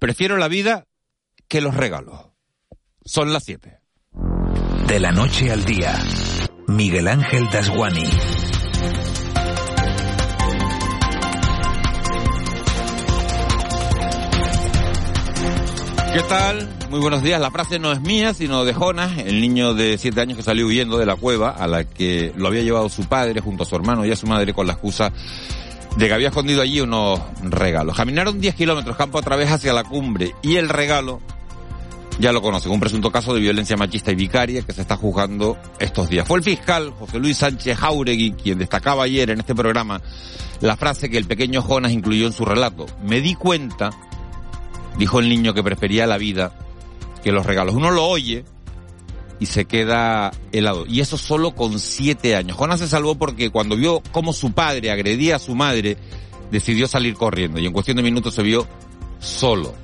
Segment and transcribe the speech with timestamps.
[0.00, 0.86] Prefiero la vida
[1.46, 2.18] que los regalos.
[3.04, 3.80] Son las 7.
[4.86, 5.94] De la noche al día,
[6.68, 8.08] Miguel Ángel Dasguani.
[16.14, 16.66] ¿Qué tal?
[16.88, 17.38] Muy buenos días.
[17.38, 20.66] La frase no es mía, sino de Jonas, el niño de siete años que salió
[20.66, 23.76] huyendo de la cueva a la que lo había llevado su padre junto a su
[23.76, 25.12] hermano y a su madre con la excusa
[25.96, 27.96] de que había escondido allí unos regalos.
[27.96, 31.20] Caminaron 10 kilómetros campo a través hacia la cumbre y el regalo,
[32.18, 35.56] ya lo conocen, un presunto caso de violencia machista y vicaria que se está juzgando
[35.78, 36.26] estos días.
[36.26, 40.00] Fue el fiscal José Luis Sánchez Jauregui quien destacaba ayer en este programa
[40.60, 42.86] la frase que el pequeño Jonas incluyó en su relato.
[43.02, 43.90] Me di cuenta
[44.98, 46.52] dijo el niño que prefería la vida
[47.22, 47.74] que los regalos.
[47.74, 48.44] Uno lo oye
[49.40, 50.84] y se queda helado.
[50.86, 52.56] Y eso solo con siete años.
[52.56, 55.96] Jonas se salvó porque cuando vio cómo su padre agredía a su madre,
[56.52, 58.68] decidió salir corriendo y en cuestión de minutos se vio
[59.18, 59.74] solo,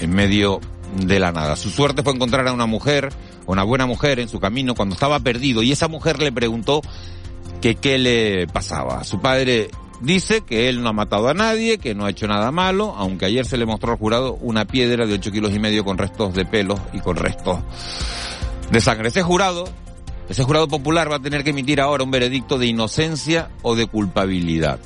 [0.00, 0.60] en medio
[1.04, 1.56] de la nada.
[1.56, 3.12] Su suerte fue encontrar a una mujer,
[3.46, 6.80] una buena mujer en su camino cuando estaba perdido y esa mujer le preguntó
[7.60, 9.04] que qué le pasaba.
[9.04, 9.68] Su padre
[10.00, 13.24] Dice que él no ha matado a nadie, que no ha hecho nada malo, aunque
[13.26, 16.34] ayer se le mostró al jurado una piedra de 8 kilos y medio con restos
[16.34, 17.60] de pelos y con restos
[18.70, 19.08] de sangre.
[19.08, 19.64] Ese jurado,
[20.28, 23.86] ese jurado popular va a tener que emitir ahora un veredicto de inocencia o de
[23.86, 24.78] culpabilidad.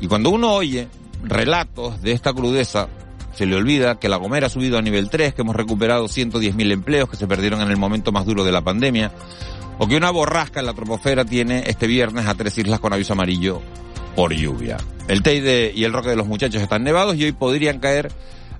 [0.00, 0.88] Y cuando uno oye
[1.22, 2.88] relatos de esta crudeza,
[3.34, 6.72] se le olvida que La Gomera ha subido a nivel 3, que hemos recuperado 110.000
[6.72, 9.12] empleos que se perdieron en el momento más duro de la pandemia,
[9.78, 13.12] o que una borrasca en la troposfera tiene este viernes a tres islas con aviso
[13.12, 13.60] amarillo
[14.16, 14.76] por lluvia.
[15.06, 18.10] El Teide y el Roque de los Muchachos están nevados y hoy podrían caer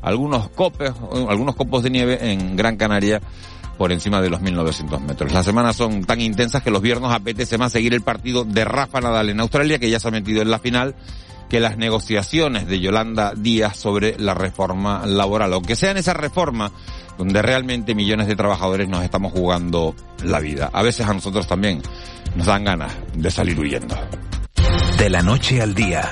[0.01, 0.93] algunos copes,
[1.29, 3.21] algunos copos de nieve en Gran Canaria
[3.79, 5.33] por encima de los 1900 metros.
[5.33, 9.01] Las semanas son tan intensas que los viernes apetece más seguir el partido de Rafa
[9.01, 10.97] Nadal en Australia, que ya se ha metido en la final,
[11.49, 16.73] que las negociaciones de Yolanda Díaz sobre la reforma laboral, aunque sea en esa reforma
[17.17, 20.71] donde realmente millones de trabajadores nos estamos jugando la vida.
[20.73, 21.81] A veces a nosotros también
[22.37, 23.97] nos dan ganas de salir huyendo.
[24.99, 26.11] De la noche al día,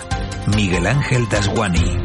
[0.55, 1.99] Miguel Ángel Dasguani.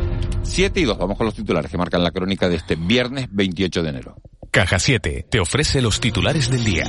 [0.43, 3.83] 7 y 2, vamos con los titulares que marcan la crónica de este viernes 28
[3.83, 4.15] de enero.
[4.51, 6.83] Caja 7 te ofrece los titulares del día.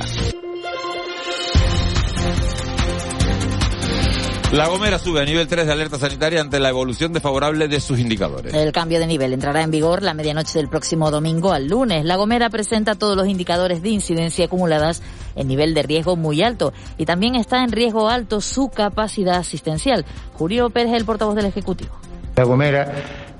[4.51, 7.99] La Gomera sube a nivel 3 de alerta sanitaria ante la evolución desfavorable de sus
[7.99, 8.53] indicadores.
[8.53, 12.03] El cambio de nivel entrará en vigor la medianoche del próximo domingo al lunes.
[12.03, 15.01] La Gomera presenta todos los indicadores de incidencia acumuladas
[15.37, 20.05] en nivel de riesgo muy alto y también está en riesgo alto su capacidad asistencial.
[20.33, 21.97] Julio Pérez, el portavoz del Ejecutivo.
[22.35, 22.91] La Gomera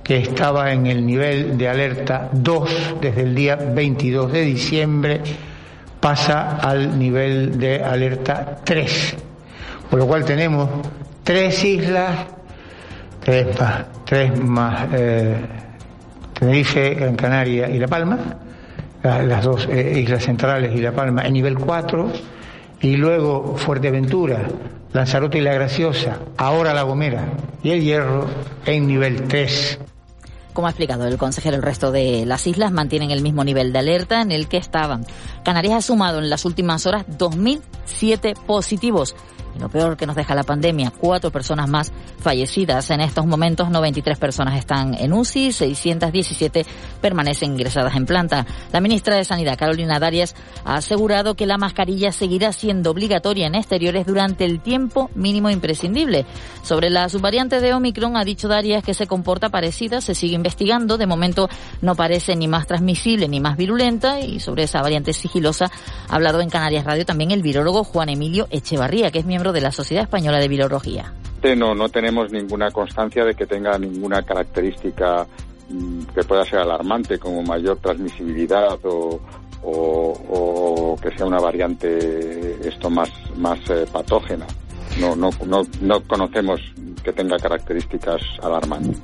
[0.03, 5.22] que estaba en el nivel de alerta 2 desde el día 22 de diciembre,
[6.00, 9.16] pasa al nivel de alerta 3.
[9.90, 10.69] Por lo cual tenemos
[11.24, 12.25] tres islas,
[13.24, 15.36] tres más, tres más eh,
[16.34, 18.18] Tenerife, Gran Canaria y La Palma,
[19.02, 22.12] las dos eh, islas centrales y La Palma en nivel 4,
[22.81, 24.42] y luego Fuerteventura,
[24.92, 27.25] Lanzarote y La Graciosa, ahora La Gomera
[27.63, 28.25] y El Hierro
[28.66, 29.80] en nivel 3.
[30.53, 33.80] Como ha explicado el consejero, el resto de las islas mantienen el mismo nivel de
[33.80, 35.06] alerta en el que estaban.
[35.44, 39.16] Canarias ha sumado en las últimas horas 2.007 positivos
[39.59, 42.90] lo peor que nos deja la pandemia, cuatro personas más fallecidas.
[42.90, 46.66] En estos momentos, 93 personas están en UCI, 617
[47.02, 48.46] permanecen ingresadas en planta.
[48.72, 53.56] La ministra de Sanidad, Carolina Darias, ha asegurado que la mascarilla seguirá siendo obligatoria en
[53.56, 56.25] exteriores durante el tiempo mínimo imprescindible.
[56.63, 60.97] Sobre la subvariante de Omicron, ha dicho Darias que se comporta parecida, se sigue investigando.
[60.97, 61.50] De momento
[61.81, 64.22] no parece ni más transmisible ni más virulenta.
[64.22, 65.69] Y sobre esa variante sigilosa
[66.08, 69.62] ha hablado en Canarias Radio también el virólogo Juan Emilio Echevarría, que es miembro de
[69.62, 71.14] la Sociedad Española de Virología.
[71.58, 75.28] No, no tenemos ninguna constancia de que tenga ninguna característica
[75.70, 79.20] mm, que pueda ser alarmante como mayor transmisibilidad o,
[79.62, 84.48] o, que sea una variante esto más, más eh, patógena.
[85.00, 86.62] No, no, no, no conocemos
[87.04, 88.98] que tenga características alarmantes.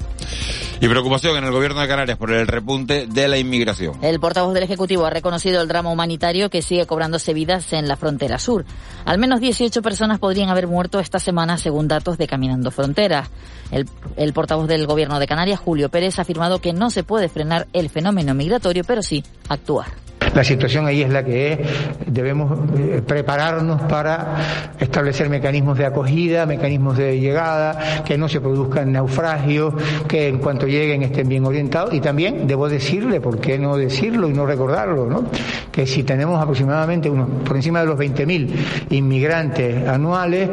[0.82, 3.96] Y preocupación en el gobierno de Canarias por el repunte de la inmigración.
[4.02, 7.98] El portavoz del Ejecutivo ha reconocido el drama humanitario que sigue cobrándose vidas en la
[7.98, 8.64] frontera sur.
[9.04, 13.30] Al menos 18 personas podrían haber muerto esta semana según datos de Caminando Fronteras.
[13.72, 17.28] El, el portavoz del gobierno de Canarias, Julio Pérez, ha afirmado que no se puede
[17.28, 19.88] frenar el fenómeno migratorio, pero sí actuar.
[20.34, 21.60] La situación ahí es la que es.
[22.06, 24.36] Debemos eh, prepararnos para
[24.80, 29.74] establecer mecanismos de acogida, mecanismos de llegada, que no se produzcan naufragios,
[30.08, 31.94] que en cuanto lleguen estén bien orientados.
[31.94, 35.08] Y también debo decirle, ¿por qué no decirlo y no recordarlo?
[35.08, 35.26] ¿no?
[35.72, 38.50] Que si tenemos aproximadamente unos, por encima de los 20.000
[38.92, 40.50] inmigrantes anuales,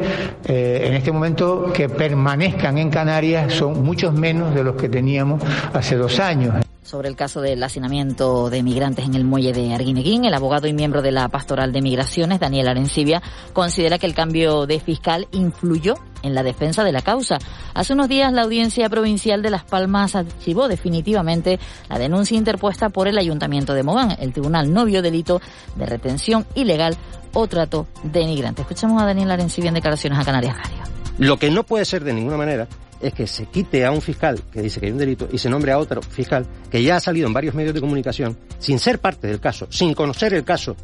[0.46, 5.42] eh, en este momento que permanezcan en Canarias son muchos menos de los que teníamos
[5.72, 6.66] hace dos años.
[6.86, 10.24] Sobre el caso del hacinamiento de migrantes en el muelle de Arguineguín.
[10.24, 13.22] El abogado y miembro de la Pastoral de Migraciones, Daniel Arencibia,
[13.52, 17.38] considera que el cambio de fiscal influyó en la defensa de la causa.
[17.74, 23.08] Hace unos días la Audiencia Provincial de Las Palmas archivó definitivamente la denuncia interpuesta por
[23.08, 24.16] el Ayuntamiento de Mogán.
[24.18, 25.40] El tribunal no vio delito
[25.74, 26.96] de retención ilegal
[27.34, 28.62] o trato de migrantes.
[28.62, 30.84] Escuchamos a Daniel Arencibia en declaraciones a Canarias Radio.
[31.18, 32.68] Lo que no puede ser de ninguna manera
[33.00, 35.50] es que se quite a un fiscal que dice que hay un delito y se
[35.50, 38.98] nombre a otro fiscal que ya ha salido en varios medios de comunicación sin ser
[38.98, 40.76] parte del caso, sin conocer el caso,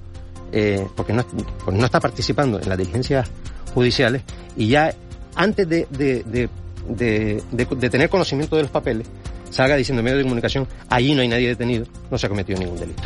[0.52, 1.24] eh, porque, no,
[1.72, 3.28] no está participando en las diligencias
[3.74, 4.22] judiciales
[4.56, 4.94] y ya
[5.34, 9.06] antes de, de, de, de, tener conocimiento de los papeles
[9.50, 12.58] salga diciendo en medios de comunicación, allí no hay nadie detenido, no se ha cometido
[12.58, 13.02] ningún delito.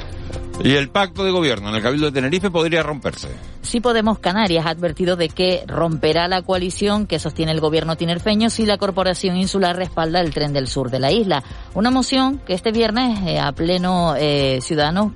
[0.62, 3.28] Y el pacto de gobierno en el Cabildo de Tenerife podría romperse.
[3.66, 8.48] Sí Podemos Canarias ha advertido de que romperá la coalición que sostiene el gobierno tinerfeño
[8.48, 11.42] si la Corporación Insular respalda el tren del sur de la isla.
[11.74, 14.60] Una moción que este viernes eh, a pleno eh,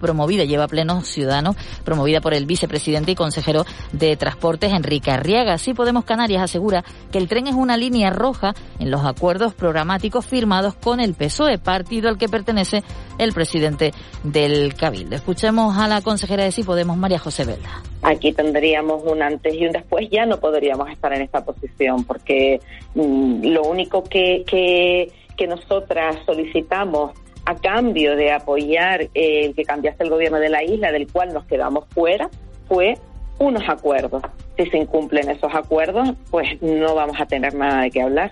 [0.00, 1.55] promovida, lleva a pleno ciudadanos,
[1.85, 5.56] promovida por el vicepresidente y consejero de Transportes Enrique Arriaga.
[5.56, 10.26] Sí Podemos Canarias asegura que el tren es una línea roja en los acuerdos programáticos
[10.26, 12.82] firmados con el PSOE, partido al que pertenece
[13.19, 13.94] el presidente
[14.25, 15.14] del Cabildo.
[15.14, 17.82] Escuchemos a la consejera de Sí Podemos, María José Vela.
[18.02, 22.60] Aquí tendríamos un antes y un después, ya no podríamos estar en esta posición, porque
[22.94, 27.12] mm, lo único que, que, que nosotras solicitamos
[27.44, 31.44] a cambio de apoyar el que cambiase el gobierno de la isla, del cual nos
[31.44, 32.31] quedamos fuera,
[32.66, 32.96] fue
[33.38, 34.22] unos acuerdos.
[34.56, 38.31] Si se incumplen esos acuerdos, pues no vamos a tener nada de qué hablar.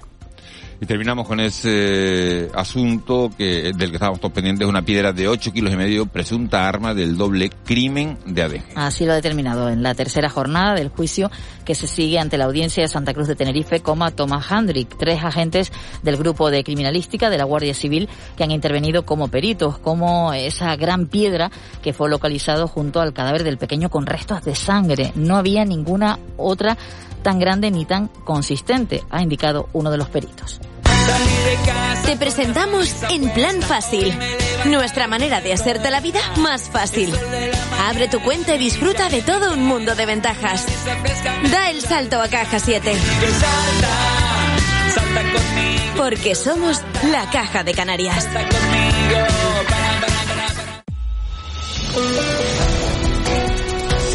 [0.80, 5.52] Y terminamos con ese asunto que del que estábamos todos pendientes, una piedra de 8
[5.52, 8.62] kilos y medio, presunta arma del doble crimen de ADG.
[8.76, 11.32] Así lo ha determinado en la tercera jornada del juicio
[11.64, 15.22] que se sigue ante la audiencia de Santa Cruz de Tenerife, como Thomas Handrick, tres
[15.24, 15.72] agentes
[16.02, 20.76] del grupo de criminalística de la Guardia Civil que han intervenido como peritos, como esa
[20.76, 21.50] gran piedra
[21.82, 25.12] que fue localizado junto al cadáver del pequeño con restos de sangre.
[25.16, 26.78] No había ninguna otra
[27.18, 30.60] tan grande ni tan consistente, ha indicado uno de los peritos.
[32.04, 34.12] Te presentamos En Plan Fácil,
[34.66, 37.12] nuestra manera de hacerte la vida más fácil.
[37.88, 40.66] Abre tu cuenta y disfruta de todo un mundo de ventajas.
[41.50, 42.92] Da el salto a Caja 7.
[45.96, 48.26] Porque somos la Caja de Canarias.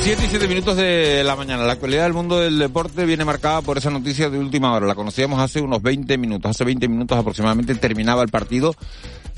[0.04, 1.64] 7 y 7 minutos de la mañana.
[1.64, 4.86] La actualidad del mundo del deporte viene marcada por esa noticia de última hora.
[4.86, 6.52] La conocíamos hace unos 20 minutos.
[6.52, 8.76] Hace 20 minutos aproximadamente terminaba el partido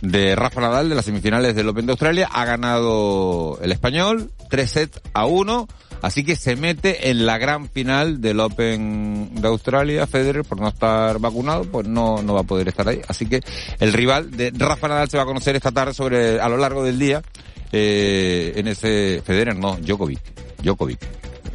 [0.02, 2.28] de Rafa Nadal de las semifinales del Open de Australia.
[2.32, 5.68] Ha ganado el español 3 sets a 1.
[6.02, 10.08] Así que se mete en la gran final del Open de Australia.
[10.08, 13.02] Federer, por no estar vacunado, pues no, no va a poder estar ahí.
[13.08, 13.42] Así que
[13.80, 16.84] el rival de Rafa Nadal se va a conocer esta tarde sobre, a lo largo
[16.84, 17.22] del día,
[17.72, 21.00] eh, en ese Federer, no, Djokovic Djokovic.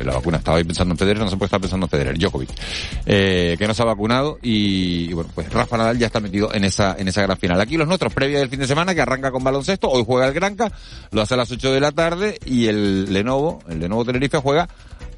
[0.05, 2.49] La vacuna estaba ahí pensando en Federer, no se puede estar pensando en Federer, Djokovic,
[3.05, 6.65] eh, que no se ha vacunado y, bueno, pues Rafa Nadal ya está metido en
[6.65, 7.61] esa, en esa gran final.
[7.61, 10.33] Aquí los nuestros, previa del fin de semana, que arranca con baloncesto, hoy juega el
[10.33, 10.73] Granca,
[11.11, 14.69] lo hace a las 8 de la tarde y el Lenovo, el Lenovo Tenerife juega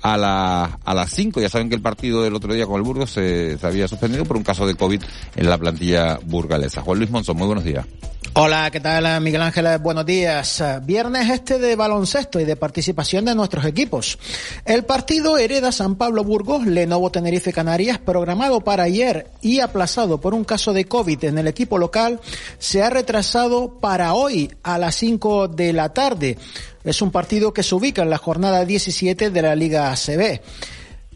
[0.02, 1.40] a, la, a las 5.
[1.40, 4.24] Ya saben que el partido del otro día con el Burgos se, se había suspendido
[4.24, 5.02] por un caso de COVID
[5.36, 6.82] en la plantilla burgalesa.
[6.82, 7.86] Juan Luis Monzón, muy buenos días.
[8.34, 9.78] Hola, ¿qué tal Miguel Ángel?
[9.80, 10.64] Buenos días.
[10.84, 14.18] Viernes este de baloncesto y de participación de nuestros equipos.
[14.64, 20.32] El partido Hereda San Pablo Burgos, Lenovo Tenerife Canarias, programado para ayer y aplazado por
[20.32, 22.20] un caso de COVID en el equipo local,
[22.58, 26.38] se ha retrasado para hoy a las 5 de la tarde.
[26.84, 30.40] Es un partido que se ubica en la jornada 17 de la Liga ACB.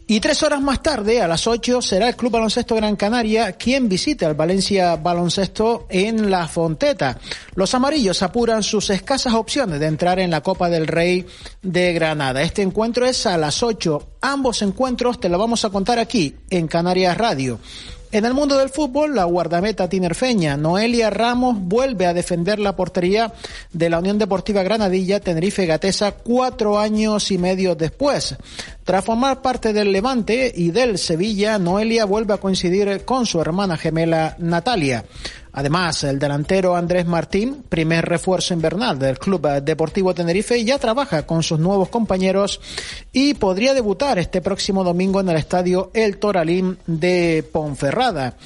[0.09, 3.89] Y tres horas más tarde, a las ocho, será el Club Baloncesto Gran Canaria quien
[3.89, 7.19] visite al Valencia Baloncesto en La Fonteta.
[7.55, 11.25] Los amarillos apuran sus escasas opciones de entrar en la Copa del Rey
[11.61, 12.41] de Granada.
[12.41, 14.11] Este encuentro es a las ocho.
[14.21, 17.59] Ambos encuentros te lo vamos a contar aquí, en Canarias Radio.
[18.09, 23.33] En el mundo del fútbol, la guardameta tinerfeña Noelia Ramos vuelve a defender la portería
[23.73, 28.37] de la Unión Deportiva Granadilla Tenerife Gatesa cuatro años y medio después.
[28.87, 33.75] Tras formar parte del Levante y del Sevilla, Noelia vuelve a coincidir con su hermana
[33.75, 35.03] gemela Natalia.
[35.51, 41.43] Además, el delantero Andrés Martín, primer refuerzo invernal del Club Deportivo Tenerife, ya trabaja con
[41.43, 42.61] sus nuevos compañeros
[43.11, 48.37] y podría debutar este próximo domingo en el estadio El Toralín de Ponferrada.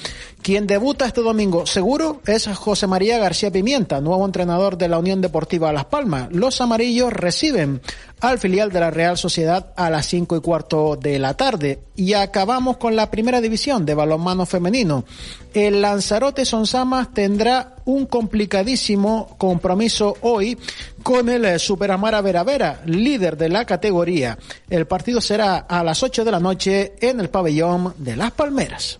[0.42, 5.20] Quien debuta este domingo seguro es José María García Pimienta, nuevo entrenador de la Unión
[5.20, 6.32] Deportiva Las Palmas.
[6.32, 7.80] Los amarillos reciben
[8.22, 11.80] al filial de la Real Sociedad a las 5 y cuarto de la tarde.
[11.96, 15.04] Y acabamos con la primera división de balonmano femenino.
[15.52, 20.56] El Lanzarote Sonsamas tendrá un complicadísimo compromiso hoy
[21.02, 24.38] con el Superamara Veravera, líder de la categoría.
[24.70, 28.98] El partido será a las 8 de la noche en el pabellón de Las Palmeras.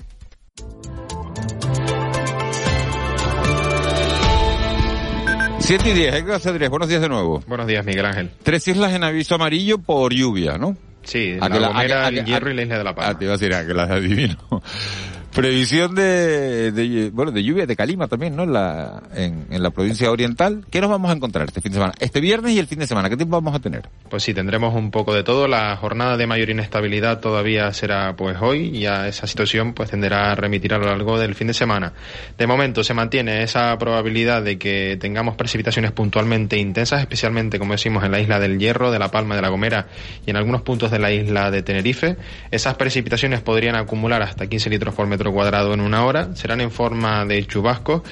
[5.64, 7.40] Siete y diez, gracias Andrés, buenos días de nuevo.
[7.46, 8.30] Buenos días, Miguel Ángel.
[8.42, 10.76] Tres islas en aviso amarillo por lluvia, ¿no?
[11.04, 13.12] Sí, A la Gomera, el Hierro y la Isla de la Palma.
[13.12, 14.36] Ah, te iba a decir, a que las adivino.
[15.34, 18.42] Previsión de, bueno, de lluvia de calima también, ¿no?
[18.42, 20.66] En la, en, la provincia oriental.
[20.70, 21.94] ¿Qué nos vamos a encontrar este fin de semana?
[22.00, 23.08] Este viernes y el fin de semana.
[23.08, 23.88] ¿Qué tiempo vamos a tener?
[24.10, 25.48] Pues sí, tendremos un poco de todo.
[25.48, 30.32] La jornada de mayor inestabilidad todavía será pues hoy y a esa situación pues tenderá
[30.32, 31.94] a remitir a lo largo del fin de semana.
[32.36, 38.04] De momento se mantiene esa probabilidad de que tengamos precipitaciones puntualmente intensas, especialmente como decimos
[38.04, 39.86] en la isla del Hierro, de la Palma, de la Gomera
[40.26, 42.16] y en algunos puntos de la isla de Tenerife.
[42.50, 46.34] Esas precipitaciones podrían acumular hasta 15 litros por metro cuadrado en una hora.
[46.34, 48.02] Serán en forma de chubascos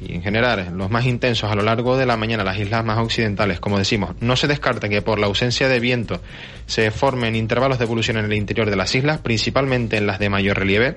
[0.00, 2.98] y en general los más intensos a lo largo de la mañana, las islas más
[2.98, 4.14] occidentales, como decimos.
[4.20, 6.20] No se descarta que por la ausencia de viento
[6.66, 10.28] se formen intervalos de evolución en el interior de las islas, principalmente en las de
[10.28, 10.96] mayor relieve.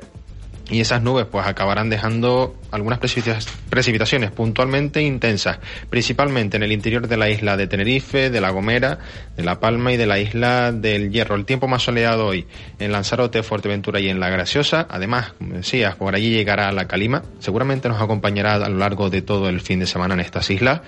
[0.72, 5.60] Y esas nubes pues acabarán dejando algunas precipita- precipitaciones puntualmente intensas,
[5.90, 8.98] principalmente en el interior de la isla de Tenerife, de La Gomera,
[9.36, 11.36] de La Palma y de la isla del Hierro.
[11.36, 12.48] El tiempo más soleado hoy
[12.80, 14.88] en Lanzarote, Fuerteventura y en La Graciosa.
[14.90, 17.22] Además, como decías, por allí llegará la calima.
[17.40, 20.82] Seguramente nos acompañará a lo largo de todo el fin de semana en estas islas.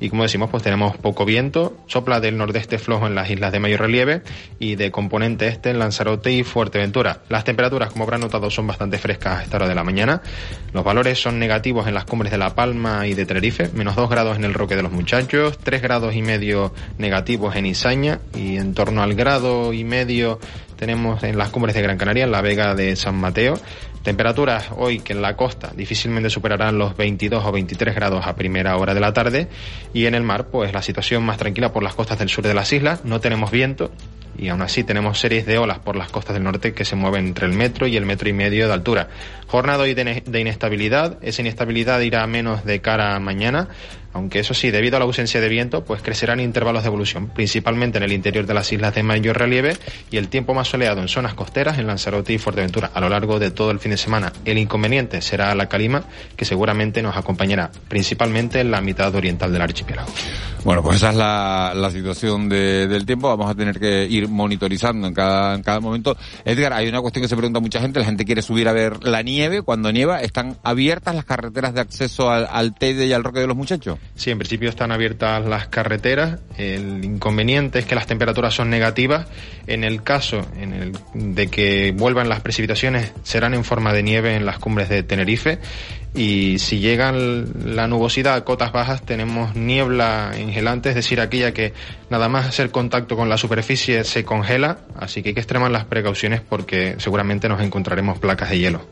[0.00, 1.78] Y como decimos, pues tenemos poco viento.
[1.86, 4.22] Sopla del nordeste flojo en las islas de mayor relieve
[4.58, 7.20] y de componente este en Lanzarote y Fuerteventura.
[7.28, 10.22] Las temperaturas, como habrán notado, son bastante frescas a esta hora de la mañana.
[10.72, 14.10] Los valores son negativos en las cumbres de La Palma y de Tenerife, menos 2
[14.10, 18.56] grados en el Roque de los Muchachos, 3 grados y medio negativos en Izaña y
[18.56, 20.38] en torno al grado y medio
[20.76, 23.58] tenemos en las cumbres de Gran Canaria, en la Vega de San Mateo.
[24.02, 28.76] Temperaturas hoy que en la costa difícilmente superarán los 22 o 23 grados a primera
[28.76, 29.48] hora de la tarde
[29.92, 32.54] y en el mar pues la situación más tranquila por las costas del sur de
[32.54, 33.90] las islas, no tenemos viento
[34.36, 37.26] y aún así tenemos series de olas por las costas del norte que se mueven
[37.28, 39.08] entre el metro y el metro y medio de altura.
[39.46, 43.68] Jornada hoy de, ine- de inestabilidad, esa inestabilidad irá menos de cara a mañana,
[44.18, 47.98] aunque eso sí, debido a la ausencia de viento, pues crecerán intervalos de evolución, principalmente
[47.98, 49.76] en el interior de las islas de mayor relieve
[50.10, 53.38] y el tiempo más soleado en zonas costeras, en Lanzarote y Fuerteventura, a lo largo
[53.38, 54.32] de todo el fin de semana.
[54.44, 56.04] El inconveniente será la calima,
[56.36, 60.08] que seguramente nos acompañará, principalmente en la mitad oriental del archipiélago.
[60.64, 63.28] Bueno, pues esa es la, la situación de- del tiempo.
[63.28, 66.16] Vamos a tener que ir monitorizando en cada, en cada momento.
[66.44, 68.00] Edgar, hay una cuestión que se pregunta mucha gente.
[68.00, 69.62] La gente quiere subir a ver la nieve.
[69.62, 73.46] Cuando nieva, ¿están abiertas las carreteras de acceso al, al Teide y al Roque de
[73.46, 73.98] los Muchachos?
[74.14, 76.40] Sí, en principio están abiertas las carreteras.
[76.56, 79.28] El inconveniente es que las temperaturas son negativas.
[79.68, 84.34] En el caso en el de que vuelvan las precipitaciones, serán en forma de nieve
[84.34, 85.60] en las cumbres de Tenerife.
[86.14, 91.72] Y si llegan la nubosidad a cotas bajas, tenemos niebla engelante, es decir, aquella que
[92.10, 94.78] nada más hacer contacto con la superficie se congela.
[94.96, 98.88] Así que hay que extremar las precauciones porque seguramente nos encontraremos placas de hielo.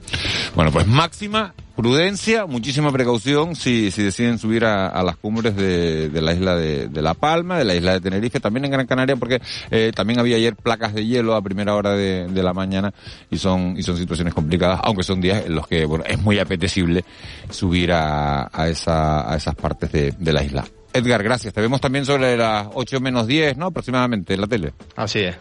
[0.55, 6.09] Bueno, pues máxima prudencia, muchísima precaución si, si deciden subir a, a las cumbres de,
[6.09, 8.87] de la isla de, de La Palma, de la isla de Tenerife, también en Gran
[8.87, 9.41] Canaria, porque
[9.71, 12.93] eh, también había ayer placas de hielo a primera hora de, de la mañana
[13.31, 16.39] y son, y son situaciones complicadas, aunque son días en los que bueno, es muy
[16.39, 17.05] apetecible
[17.51, 20.65] subir a, a, esa, a esas partes de, de la isla.
[20.93, 21.53] Edgar, gracias.
[21.53, 23.67] Te vemos también sobre las 8 menos 10, ¿no?
[23.67, 24.73] Aproximadamente en la tele.
[24.97, 25.37] Así es.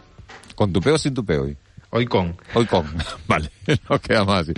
[0.54, 1.56] ¿Con tu peo o sin tu peo hoy?
[1.90, 2.36] Hoy con.
[2.54, 2.84] Hoy con.
[3.28, 3.50] Vale,
[3.88, 4.52] nos quedamos así.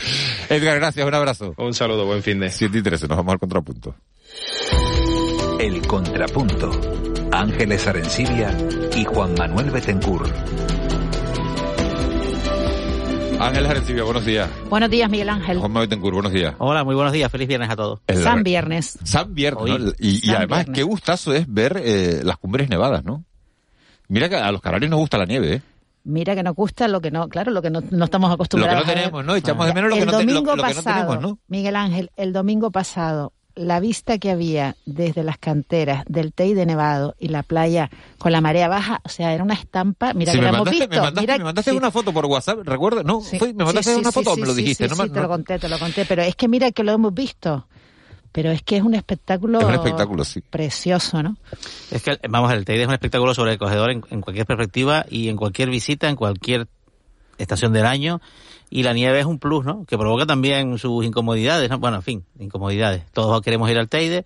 [0.48, 1.54] Edgar, gracias, un abrazo.
[1.56, 2.50] Un saludo, buen fin de.
[2.50, 3.94] 7 y 13, nos vamos al contrapunto.
[5.60, 6.70] El Contrapunto.
[7.32, 8.56] Ángeles Arencibia
[8.96, 10.26] y Juan Manuel Betencur.
[13.40, 14.48] Ángel Arencibia, buenos días.
[14.68, 15.58] Buenos días, Miguel Ángel.
[15.58, 16.54] Juan Manuel Betancourt, buenos días.
[16.58, 17.30] Hola, muy buenos días.
[17.30, 18.00] Feliz viernes a todos.
[18.08, 18.98] El- San Viernes.
[19.04, 19.70] San Viernes, Hoy.
[19.78, 19.92] ¿no?
[19.98, 20.74] Y, además, Viernes.
[20.76, 23.24] qué gustazo es ver eh, las cumbres nevadas, ¿no?
[24.08, 25.62] Mira que a los canarios nos gusta la nieve, ¿eh?
[26.04, 28.42] Mira que nos gusta lo que no, claro, lo que no, no estamos Lo que
[28.42, 29.34] acostumbrados no tenemos, ¿no?
[29.36, 31.20] Echamos de menos lo el que, no, te- lo- domingo lo que no pasado, tenemos,
[31.20, 31.38] ¿no?
[31.48, 37.14] Miguel Ángel, el domingo pasado, la vista que había desde las canteras del Teide Nevado
[37.18, 40.44] y la playa con la marea baja, o sea, era una estampa, mira Sí, que
[40.44, 40.88] me la hemos visto.
[40.88, 41.76] me mandaste, mira, me mandaste sí.
[41.76, 43.04] una foto por WhatsApp, ¿recuerdas?
[43.04, 45.68] No, Sí, fue- me mandaste una foto, me lo dijiste, no te lo conté, te
[45.68, 47.66] lo conté, pero es que mira que lo hemos visto.
[48.32, 50.40] Pero es que es un espectáculo, Es un espectáculo, sí.
[50.42, 51.36] precioso, ¿no?
[51.90, 55.04] Es que, vamos, el Teide es un espectáculo sobre el cogedor en, en cualquier perspectiva
[55.08, 56.66] y en cualquier visita, en cualquier
[57.38, 58.20] estación del año.
[58.70, 59.84] Y la nieve es un plus, ¿no?
[59.86, 61.78] Que provoca también sus incomodidades, ¿no?
[61.78, 63.04] Bueno, en fin, incomodidades.
[63.12, 64.24] Todos queremos ir al Teide,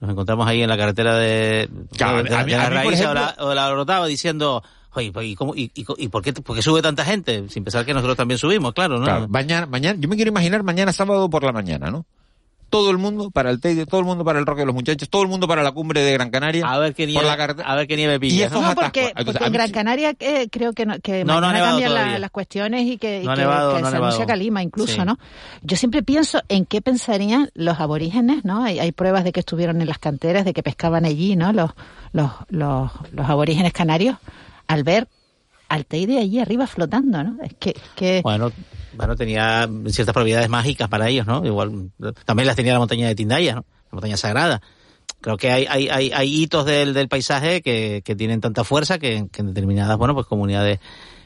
[0.00, 2.74] Nos encontramos ahí en la carretera de, Claro, de, a mí- de la a mí,
[2.76, 4.62] por raíz ejemplo- o la, o la Orotava diciendo,
[4.94, 7.48] oye, pues, ¿y, cómo, y, y, y por, qué, por qué sube tanta gente?
[7.48, 9.04] Sin pensar que nosotros también subimos, claro, ¿no?
[9.04, 12.04] Claro, mañana, mañana, yo me quiero imaginar mañana sábado por la mañana, ¿no?
[12.70, 15.10] Todo el mundo para el Teide, todo el mundo para el Roque de los Muchachos,
[15.10, 16.64] todo el mundo para la cumbre de Gran Canaria.
[16.70, 17.68] A ver qué nieve, por la carretera.
[17.68, 18.46] a ver qué nieve Y pilla.
[18.46, 18.68] estos ¿no?
[18.68, 19.08] No, porque.
[19.08, 22.30] Entonces, porque en Gran Canaria eh, creo que, no- que No, mañana cambian la- las
[22.30, 24.26] cuestiones y que, y que- nevado, que no ha se anuncia.
[24.26, 25.00] Calima incluso, Sí.
[25.04, 25.18] ¿no?
[25.62, 28.62] Yo siempre pienso en qué pensarían los aborígenes, ¿no?
[28.64, 31.52] Hay, hay pruebas de que estuvieron en las canteras, de que pescaban allí, ¿no?
[31.52, 31.72] Los,
[32.12, 34.16] los, los, los aborígenes canarios
[34.68, 35.08] al ver
[35.68, 37.42] al Teide allí arriba flotando, ¿no?
[37.42, 38.50] Es que, que Bueno,
[38.94, 41.44] bueno, tenía ciertas propiedades mágicas para ellos, ¿no?
[41.44, 41.90] Igual,
[42.24, 43.64] también las tenía la montaña de Tindaya, ¿no?
[43.90, 44.60] La montaña sagrada.
[45.20, 48.98] Creo que hay, hay, hay, hay hitos del, del paisaje que, que tienen tanta fuerza
[48.98, 50.80] que, que en determinadas, bueno, pues comunidades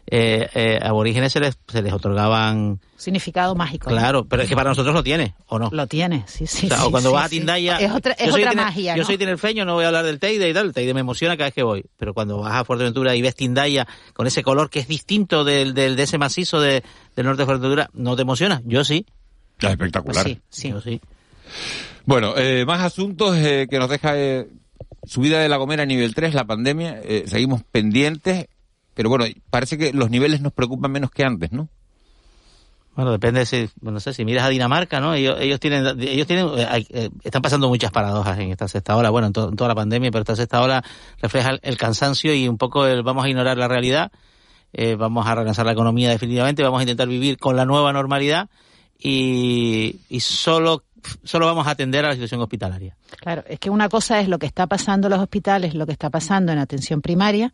[0.07, 3.91] eh, eh, aborígenes se les, se les otorgaban, significado mágico.
[3.91, 3.97] ¿no?
[3.97, 5.71] claro, pero es que para nosotros lo tiene, ¿o no?
[5.73, 6.67] Lo tiene, sí, sí.
[6.67, 7.37] O sea, sí, o cuando sí, vas a sí.
[7.39, 7.79] Tindaya.
[7.79, 8.97] Es otra, es yo soy otra tine- magia.
[8.97, 9.07] Yo ¿no?
[9.07, 10.67] soy tinerfeño, no voy a hablar del Teide y tal.
[10.67, 11.85] El Teide me emociona cada vez que voy.
[11.99, 15.75] Pero cuando vas a Fuerteventura y ves Tindaya con ese color que es distinto del,
[15.75, 16.83] del de ese macizo de,
[17.17, 18.61] del norte de Fuerteventura, ¿no te emociona?
[18.65, 19.07] Yo sí.
[19.61, 20.25] Es espectacular.
[20.25, 20.69] Pues sí, sí.
[20.71, 21.01] Yo sí.
[22.05, 24.49] Bueno, eh, más asuntos eh, que nos deja eh,
[25.07, 27.01] subida de la Gomera a nivel 3, la pandemia.
[27.03, 28.47] eh, seguimos pendientes,
[28.95, 31.69] pero bueno, parece que los niveles nos preocupan menos que antes, ¿no?
[32.97, 35.15] Bueno, depende si, bueno, no sé, si miras a Dinamarca, ¿no?
[35.15, 38.97] Ellos, ellos tienen, ellos tienen, eh, hay- eh, están pasando muchas paradojas en esta sexta
[38.97, 40.85] ola, bueno, en, to- en toda la pandemia, pero esta sexta ola
[41.21, 44.13] refleja el, el cansancio y un poco el vamos a ignorar la realidad,
[44.73, 48.49] eh, vamos a relanzar la economía definitivamente, vamos a intentar vivir con la nueva normalidad
[48.97, 50.85] y, y solo,
[51.25, 52.97] solo vamos a atender a la situación hospitalaria.
[53.21, 55.93] Claro, es que una cosa es lo que está pasando en los hospitales, lo que
[55.93, 57.53] está pasando en atención primaria,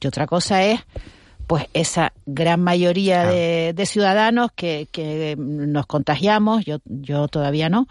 [0.00, 0.80] y otra cosa es
[1.46, 7.86] pues esa gran mayoría de, de ciudadanos que, que nos contagiamos, yo, yo todavía no,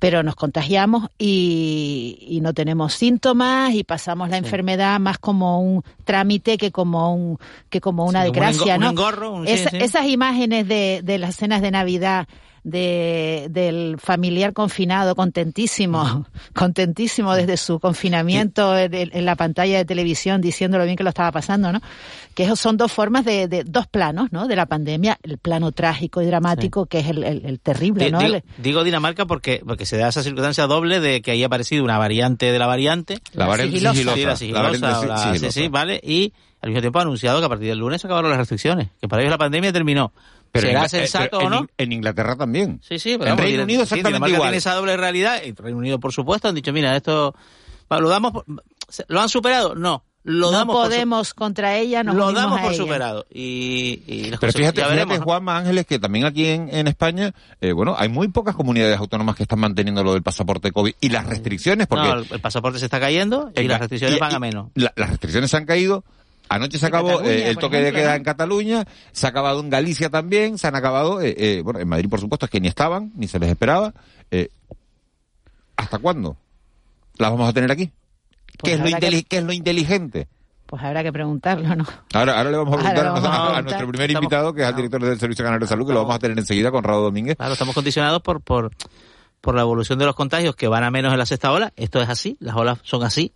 [0.00, 5.84] pero nos contagiamos y, y no tenemos síntomas y pasamos la enfermedad más como un
[6.04, 7.38] trámite que como un
[7.70, 8.90] que como una Sí, como un desgracia, un ¿no?
[8.90, 9.76] engorro, un- sí, Esa- sí.
[9.78, 12.26] Esas imágenes de, de las cenas de Navidad
[12.68, 20.40] de, del familiar confinado, contentísimo, contentísimo desde su confinamiento en, en la pantalla de televisión,
[20.40, 21.80] diciendo lo bien que lo estaba pasando, ¿no?
[22.34, 24.48] Que esos son dos formas de, de dos planos, ¿no?
[24.48, 28.18] De la pandemia, el plano trágico y dramático, que es el, el- el terrible, ¿no?
[28.58, 32.50] Digo, Dinamarca porque, porque se da esa circunstancia doble de que haya aparecido una variante
[32.50, 33.20] de la variante.
[33.32, 33.94] La variante sigilosa.
[33.94, 34.36] sigilosa.
[34.36, 35.52] Sí, la la sigilosa, variante o la- sigilosa.
[35.52, 36.00] sí, sí, vale.
[36.02, 38.88] Y al mismo tiempo ha anunciado que a partir del lunes se acabaron las restricciones,
[39.00, 40.12] que para ellos la pandemia terminó.
[40.60, 41.66] Pero ¿Será sensato eh, o en no?
[41.78, 42.80] En Inglaterra también.
[42.82, 44.42] Sí, sí, pero En vamos, Reino Unido exactamente igual.
[44.42, 45.42] tiene esa doble realidad.
[45.44, 47.34] Y Reino Unido, por supuesto, han dicho, mira, esto
[47.90, 48.44] lo damos, por-
[49.08, 49.74] ¿lo han superado?
[49.74, 52.82] No, lo no damos por su- podemos contra ella, nos lo damos a por ella.
[52.82, 53.26] superado.
[53.32, 55.18] Y, y Pero fíjate, ya fíjate.
[55.18, 59.36] Juanma Ángeles, que también aquí en, en España, eh, bueno, hay muy pocas comunidades autónomas
[59.36, 62.80] que están manteniendo lo del pasaporte COVID y las restricciones, porque No, el, el pasaporte
[62.80, 64.66] se está cayendo y en las restricciones y- van y a menos.
[64.74, 66.02] la- las restricciones se han caído.
[66.48, 68.16] Anoche se acabó eh, el toque de queda ¿no?
[68.16, 71.88] en Cataluña, se ha acabado en Galicia también, se han acabado, eh, eh, bueno, en
[71.88, 73.92] Madrid por supuesto es que ni estaban, ni se les esperaba.
[74.30, 74.48] Eh,
[75.76, 76.36] ¿Hasta cuándo
[77.18, 77.90] las vamos a tener aquí?
[78.58, 80.28] Pues ¿Qué, es lo habrá que- inteli- qué es lo inteligente?
[80.66, 81.84] Pues habrá que preguntarlo, ¿no?
[82.14, 83.64] Ahora, ahora le vamos a preguntar a, vamos a a- a preguntar.
[83.64, 86.00] nuestro primer Estamos- invitado, que es el director del Servicio Canario de Salud, que lo
[86.00, 87.36] vamos a tener enseguida, Conrado Domínguez.
[87.36, 88.70] Claro, estamos condicionados por, por,
[89.40, 91.72] por la evolución de los contagios que van a menos en la sexta ola.
[91.76, 93.32] Esto es así, las olas son así.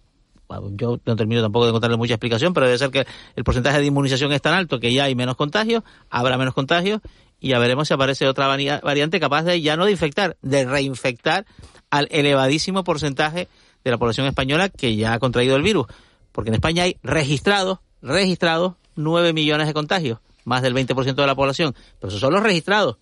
[0.73, 3.87] Yo no termino tampoco de contarle mucha explicación, pero debe ser que el porcentaje de
[3.87, 7.01] inmunización es tan alto que ya hay menos contagios, habrá menos contagios
[7.41, 10.65] y ya veremos si aparece otra vari- variante capaz de ya no de infectar, de
[10.65, 11.47] reinfectar
[11.91, 13.49] al elevadísimo porcentaje
[13.85, 15.87] de la población española que ya ha contraído el virus.
[16.33, 21.35] Porque en España hay registrados, registrados 9 millones de contagios, más del 20% de la
[21.35, 21.75] población.
[21.99, 22.97] Pero esos son los registrados.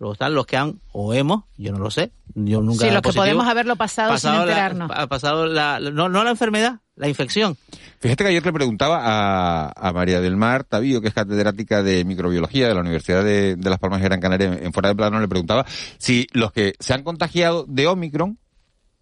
[0.00, 3.02] Luego están los que han, o hemos, yo no lo sé, yo nunca Sí, los
[3.02, 4.90] que podemos haberlo pasado, sin la- enterarnos.
[4.94, 7.58] ha pasado la, no, no la enfermedad, la infección.
[8.00, 12.06] Fíjate que ayer le preguntaba a, a María del Mar Tavío, que es catedrática de
[12.06, 14.94] microbiología de la Universidad de, de Las Palmas de Gran Canaria, en, en fuera de
[14.94, 15.66] plano, le preguntaba
[15.98, 18.38] si los que se han contagiado de Omicron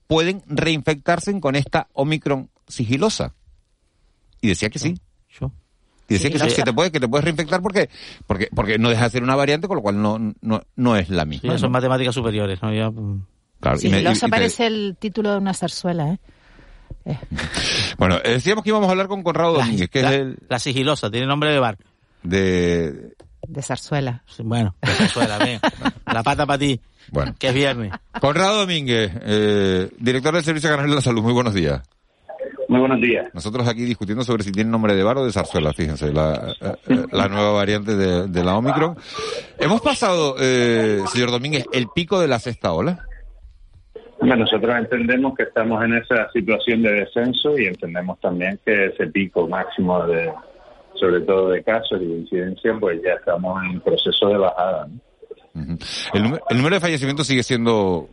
[0.09, 3.35] pueden reinfectarse con esta Omicron sigilosa.
[4.41, 5.01] Y decía que sí.
[6.09, 6.57] Y decía que, sí, Sigilosa.
[6.57, 7.91] que te puedes, que te puedes reinfectar porque,
[8.27, 11.11] porque, porque no deja de ser una variante, con lo cual no, no, no es
[11.11, 11.59] la Sí, misma.
[11.59, 12.73] son matemáticas superiores, ¿no?
[12.73, 13.25] Ya, mm.
[13.61, 16.19] Claro, Sí, y me- y- los y te- aparece el título de una zarzuela, ¿eh?
[17.99, 20.39] Bueno, eh, decíamos que íbamos a hablar con Conrado la, Domínguez, que la- es el
[20.49, 21.79] la sigilosa, tiene nombre de bar.
[22.23, 23.15] de,
[23.47, 24.23] De zarzuela.
[24.27, 24.75] Sí, Bueno,
[25.13, 25.61] suela, venga.
[26.07, 27.93] la pata para ti, bueno, que es viernes.
[28.21, 31.23] Conrado Domínguez, eh, director del Servicio Canario de la Salud.
[31.23, 31.81] Muy buenos días.
[32.69, 33.27] Muy buenos días.
[33.33, 36.75] Nosotros aquí discutiendo sobre si tiene nombre de bar o de zarzuela, fíjense, la, eh,
[36.89, 38.95] eh, la nueva variante de, de la Omicron.
[39.59, 43.07] Hemos pasado, eh, señor Domínguez, el pico de la sexta ola.
[44.21, 49.07] Bueno, nosotros entendemos que estamos en esa situación de descenso y entendemos también que ese
[49.07, 50.31] pico máximo de,
[50.95, 54.89] sobre todo de casos y de incidencia, pues ya estamos en un proceso de bajada.
[56.13, 58.11] el, número de fallecimientos sigue siendo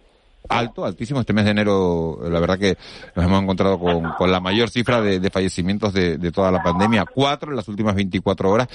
[0.49, 1.19] alto, altísimo.
[1.19, 2.75] Este mes de enero, la verdad que
[3.15, 7.55] nos hemos encontrado con, la mayor cifra de, fallecimientos de, toda la pandemia, cuatro en
[7.55, 8.67] las últimas 24 horas.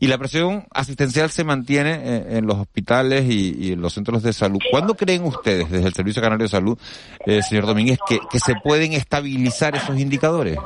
[0.00, 4.32] Y la presión asistencial se mantiene eh, en, los hospitales y, en los centros de
[4.32, 4.58] salud.
[4.70, 6.78] ¿Cuándo creen ustedes, desde el Servicio Canario de Salud,
[7.26, 10.58] eh, señor Domínguez, que, se pueden estabilizar esos indicadores?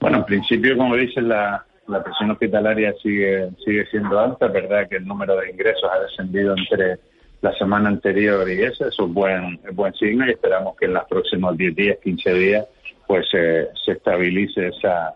[0.00, 4.96] Bueno, en principio, como dice la, la presión hospitalaria sigue sigue siendo alta, verdad que
[4.96, 6.98] el número de ingresos ha descendido entre
[7.40, 11.04] la semana anterior y ese es un buen, buen signo y esperamos que en los
[11.04, 12.66] próximos 10 días, 15 días,
[13.06, 15.14] pues se estabilice esa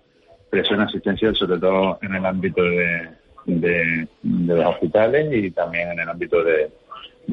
[0.51, 3.09] presión asistencial, sobre todo en el ámbito de,
[3.47, 6.71] de, los hospitales y también en el ámbito de,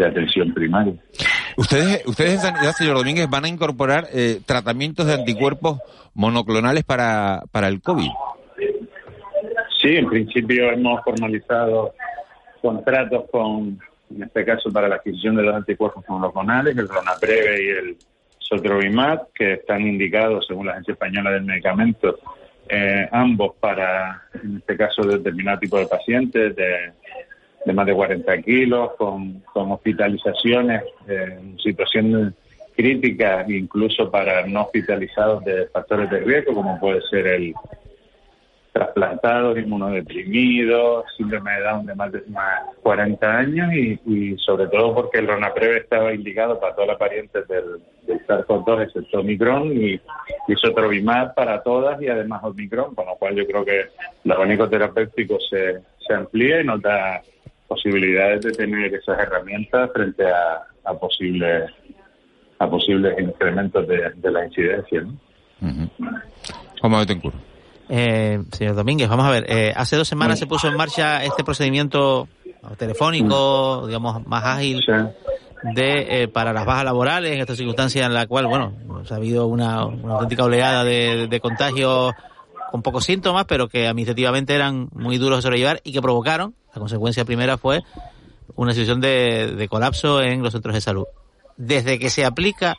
[0.03, 0.93] atención primaria.
[1.57, 5.79] Ustedes, ustedes en Sanidad, señor Domínguez, van a incorporar eh, tratamientos de anticuerpos
[6.13, 8.09] monoclonales para, para el COVID.
[9.81, 11.93] Sí, en principio hemos formalizado
[12.61, 13.79] contratos con
[14.15, 17.97] en este caso para la adquisición de los anticuerpos monoclonales, el Ronapreve y el
[18.39, 22.17] Sotrovimab, que están indicados según la Agencia Española del Medicamento,
[22.67, 28.91] eh, ambos para, en este caso, determinado tipo de pacientes de, más de 40 kilos,
[28.97, 32.35] con, hospitalizaciones eh, en situación
[32.75, 37.53] crítica, incluso para no hospitalizados de factores de riesgo, como puede ser el,
[38.71, 42.23] trasplantados, inmunodeprimidos, síndrome de Down de más de
[42.81, 47.81] 40 años y, sobre todo porque el Ronapreve estaba indicado para todas las variantes del,
[48.03, 49.93] del SARS-CoV-2 excepto Omicron y,
[50.47, 53.85] y Sotrovimab para todas y además Omicron, con lo cual yo creo que
[54.23, 57.21] el abanico terapéutico se, se amplía y nos da
[57.67, 61.71] posibilidades de tener esas herramientas frente a, a posibles
[62.59, 65.01] a posibles incrementos de, de la incidencia.
[65.01, 65.89] ¿no?
[66.81, 66.97] ¿Cómo
[67.89, 71.43] eh, señor Domínguez, vamos a ver, eh, hace dos semanas se puso en marcha este
[71.43, 72.27] procedimiento
[72.77, 74.79] telefónico, digamos, más ágil
[75.63, 78.73] de eh, para las bajas laborales en esta circunstancia en la cual, bueno,
[79.09, 82.13] ha habido una, auténtica oleada de, contagios
[82.71, 86.79] con pocos síntomas, pero que administrativamente eran muy duros de sobrellevar y que provocaron, la
[86.79, 87.81] consecuencia primera fue
[88.55, 91.05] una situación de colapso en los centros de salud.
[91.57, 92.77] Desde que se aplica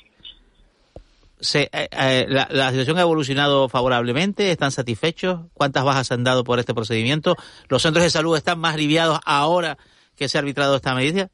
[1.41, 4.51] se, eh, eh, la, situación ha evolucionado favorablemente?
[4.51, 5.47] ¿Están satisfechos?
[5.55, 7.37] ¿Cuántas bajas han dado por este procedimiento?
[7.69, 9.79] ¿Los centros de salud están más aliviados ahora
[10.17, 11.29] que se ha arbitrado esta medida?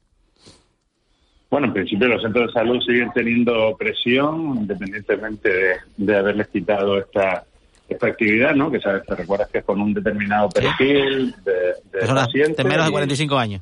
[1.49, 6.97] Bueno, en principio los centros de salud siguen teniendo presión, independientemente de, de haberles quitado
[6.97, 7.45] esta,
[7.87, 8.69] esta actividad, ¿no?
[8.69, 12.57] Que sabes, te recuerdas que es con un determinado perfil de, de pacientes.
[12.57, 13.61] De menos de 45 años.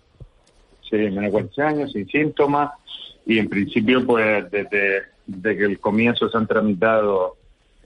[0.89, 2.71] Sí, menos de 45 años, sin síntomas.
[3.27, 7.35] Y en principio, pues desde de que el comienzo se han tramitado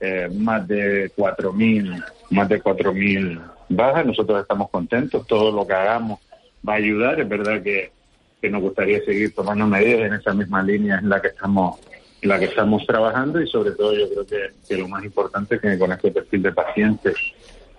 [0.00, 4.06] eh, más de 4.000 más de 4.000 bajas.
[4.06, 6.20] Nosotros estamos contentos, todo lo que hagamos
[6.66, 7.20] va a ayudar.
[7.20, 7.92] Es verdad que,
[8.40, 11.78] que nos gustaría seguir tomando medidas en esa misma línea en la que estamos
[12.22, 15.54] en la que estamos trabajando y sobre todo yo creo que, que lo más importante
[15.54, 17.14] es que con este perfil de pacientes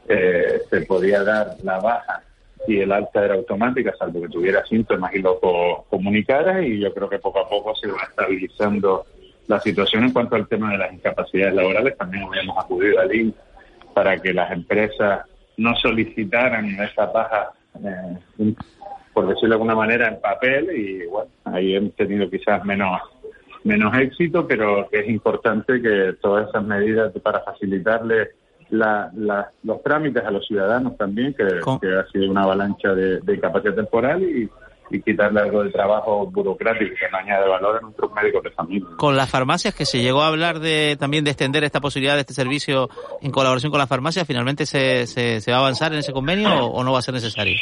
[0.08, 2.24] eh, se podía dar la baja
[2.67, 5.39] y el alta era automática, salvo que tuviera síntomas y lo
[5.89, 9.06] comunicara y yo creo que poco a poco se va estabilizando
[9.52, 13.36] la situación en cuanto al tema de las incapacidades laborales, también habíamos acudido al INC
[13.94, 15.26] para que las empresas
[15.58, 17.52] no solicitaran esa baja,
[17.84, 18.54] eh,
[19.14, 23.02] por decirlo de alguna manera, en papel y bueno, ahí hemos tenido quizás menos
[23.64, 28.30] menos éxito, pero es importante que todas esas medidas para facilitarle
[28.70, 29.12] la,
[29.64, 34.24] los trámites a los ciudadanos también, que, ha sido una avalancha de, de incapacidad temporal
[34.24, 34.50] y
[34.92, 38.90] y quitarle algo de trabajo burocrático que no añade valor a nuestros médicos de familia.
[38.98, 42.22] Con las farmacias que se llegó a hablar de también de extender esta posibilidad de
[42.22, 42.90] este servicio
[43.22, 46.84] en colaboración con las farmacias, ¿finalmente se, se, va a avanzar en ese convenio o,
[46.84, 47.58] no va a ser necesario?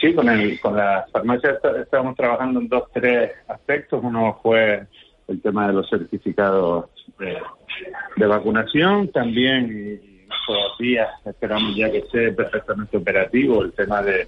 [0.00, 4.00] Sí, con, el, con las farmacias estamos trabajando en dos, tres aspectos.
[4.02, 4.86] Uno fue
[5.28, 6.86] el tema de los certificados
[7.18, 14.26] de, vacunación, también y todavía esperamos ya que esté perfectamente operativo el tema de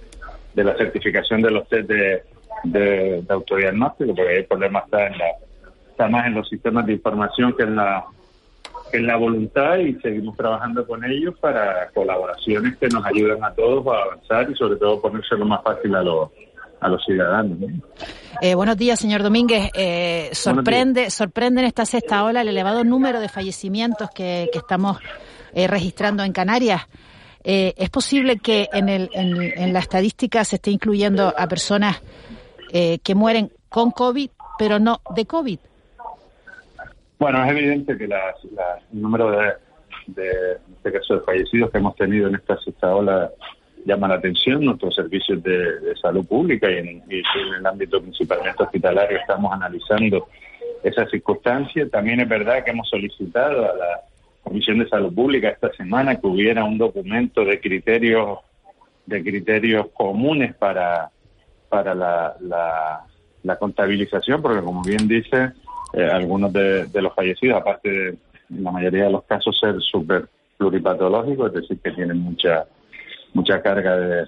[0.53, 2.23] de la certificación de los test de,
[2.63, 5.25] de, autodiagnóstico, porque el problema está, en la,
[5.89, 8.05] está más en los sistemas de información que en la
[8.93, 13.87] en la voluntad y seguimos trabajando con ellos para colaboraciones que nos ayuden a todos
[13.87, 16.29] a avanzar y sobre todo ponérselo más fácil a los
[16.81, 17.57] a los ciudadanos.
[18.41, 19.69] Eh, buenos días, señor Domínguez.
[19.75, 24.97] Eh, sorprende, sorprende en esta sexta ola el elevado número de fallecimientos que, que estamos
[25.53, 26.81] eh, registrando en Canarias.
[27.43, 32.01] Eh, ¿Es posible que en, el, en, la estadística se esté incluyendo a personas
[32.71, 35.59] eh, que mueren con COVID, pero no de COVID?
[37.17, 38.35] Bueno, es evidente que las,
[38.93, 39.53] el número de,
[40.07, 43.31] de, en este de fallecidos que hemos tenido en esta sexta ola
[43.85, 44.63] llama la atención.
[44.63, 50.27] Nuestros servicios de, salud pública y en, y en, el ámbito principalmente hospitalario estamos analizando
[50.83, 51.87] esa circunstancia.
[51.89, 54.01] También es verdad que hemos solicitado a la
[54.43, 58.39] Comisión de Salud Pública esta semana que hubiera un documento de criterios
[59.05, 61.11] de criterios comunes para
[61.69, 62.35] para la,
[63.43, 65.53] la, contabilización, porque como bien dice,
[65.93, 70.27] eh, algunos de, los fallecidos, aparte de en la mayoría de los casos ser súper
[70.57, 72.65] pluripatológicos, es decir, que tienen mucha
[73.33, 74.25] mucha carga de,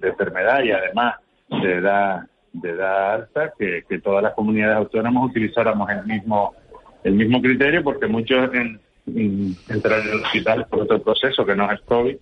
[0.00, 1.16] de, enfermedad y además
[1.50, 6.54] de edad de edad alta, que, que todas las comunidades autónomas utilizáramos el mismo
[7.02, 11.70] el mismo criterio, porque muchos en, entrar en el hospital por otro proceso que no
[11.70, 12.16] es COVID.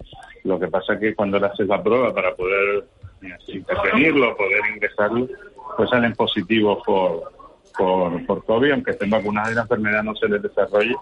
[0.45, 2.85] Lo que pasa es que cuando le haces la prueba para poder
[3.23, 5.29] eh, intervenirlo, poder ingresarlo,
[5.77, 7.33] pues salen positivos por,
[7.77, 10.97] por, por COVID, aunque estén vacunados y la enfermedad no se les desarrolle,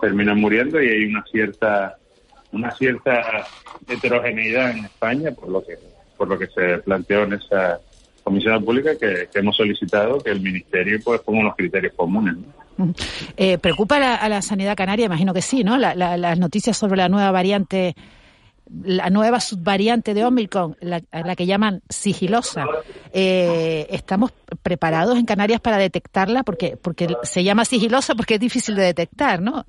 [0.00, 1.96] terminan muriendo y hay una cierta
[2.52, 3.46] una cierta
[3.86, 5.78] heterogeneidad en España por lo que
[6.16, 7.78] por lo que se planteó en esa
[8.30, 12.36] comisión pública que, hemos solicitado que el ministerio pues ponga unos criterios comunes.
[13.36, 15.06] Eh, ¿Preocupa a la, sanidad canaria?
[15.06, 15.76] Imagino que sí, ¿no?
[15.76, 17.94] las noticias sobre la nueva variante,
[18.84, 22.66] la nueva subvariante de Omicron, la, la que llaman sigilosa.
[23.12, 26.44] Eh, ¿Estamos preparados en Canarias para detectarla?
[26.44, 29.64] Porque, porque se llama sigilosa porque es difícil de detectar, ¿no?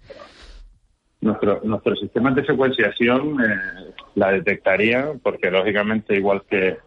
[1.20, 6.78] Nuestro, nuestro sistema de secuenciación eh, la detectaría porque lógicamente igual que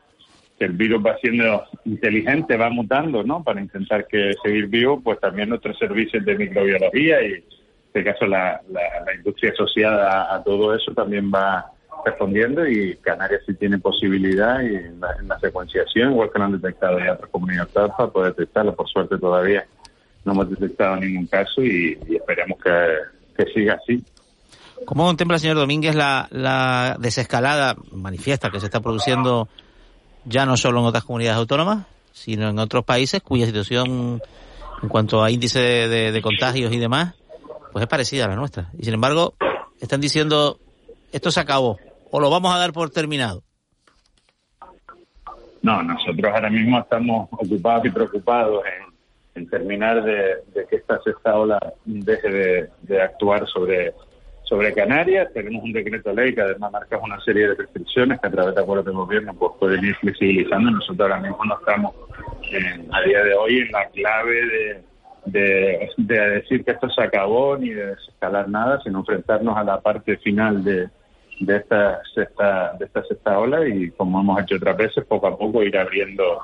[0.58, 3.42] que el virus va siendo inteligente, va mutando, ¿no?
[3.42, 7.44] Para intentar que seguir vivo, pues también nuestros servicios de microbiología y, en
[7.86, 11.66] este caso, la, la, industria asociada a, todo eso también va
[12.04, 16.98] respondiendo y Canarias sí tiene posibilidad y en la, secuenciación, igual que lo han detectado
[16.98, 18.74] ya otras comunidades para poder detectarlo.
[18.74, 19.66] Por suerte todavía
[20.24, 24.02] no hemos detectado ningún caso y, esperemos que, siga así.
[24.84, 29.48] ¿Cómo contempla, señor Domínguez, la, la desescalada manifiesta que se está produciendo
[30.24, 34.20] ya no solo en otras comunidades autónomas, sino en otros países cuya situación
[34.82, 37.14] en cuanto a índice de, contagios y demás,
[37.72, 38.68] pues es parecida a la nuestra.
[38.78, 39.34] Y sin embargo,
[39.80, 40.58] están diciendo,
[41.12, 41.78] esto se acabó,
[42.10, 43.42] o lo vamos a dar por terminado.
[45.62, 48.62] No, nosotros ahora mismo estamos ocupados y preocupados
[49.34, 53.92] en, terminar de, que esta sexta ola deje de actuar sobre
[54.54, 58.30] sobre Canarias tenemos un decreto ley que además marca una serie de restricciones que a
[58.30, 60.70] través de acuerdos de gobierno pues, pueden ir flexibilizando.
[60.70, 61.92] Nosotros ahora mismo no estamos
[62.92, 64.80] a día de hoy en la clave
[65.26, 69.80] de, de, decir que esto se acabó ni de desescalar nada, sino enfrentarnos a la
[69.80, 70.88] parte final de,
[71.40, 75.36] de esta sexta, de esta sexta ola y como hemos hecho otras veces, poco a
[75.36, 76.38] poco ir abriendo,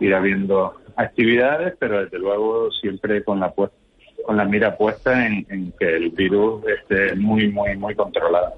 [0.00, 3.76] ir abriendo actividades, pero desde luego siempre con la puesta
[4.24, 8.52] con la mira puesta en, que el virus esté muy, muy, muy controlado.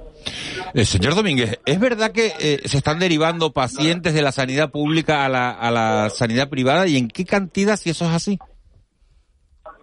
[0.75, 5.25] Eh, señor Domínguez, ¿es verdad que eh, se están derivando pacientes de la sanidad pública
[5.25, 8.39] a la, a la sanidad privada y en qué cantidad si eso es así?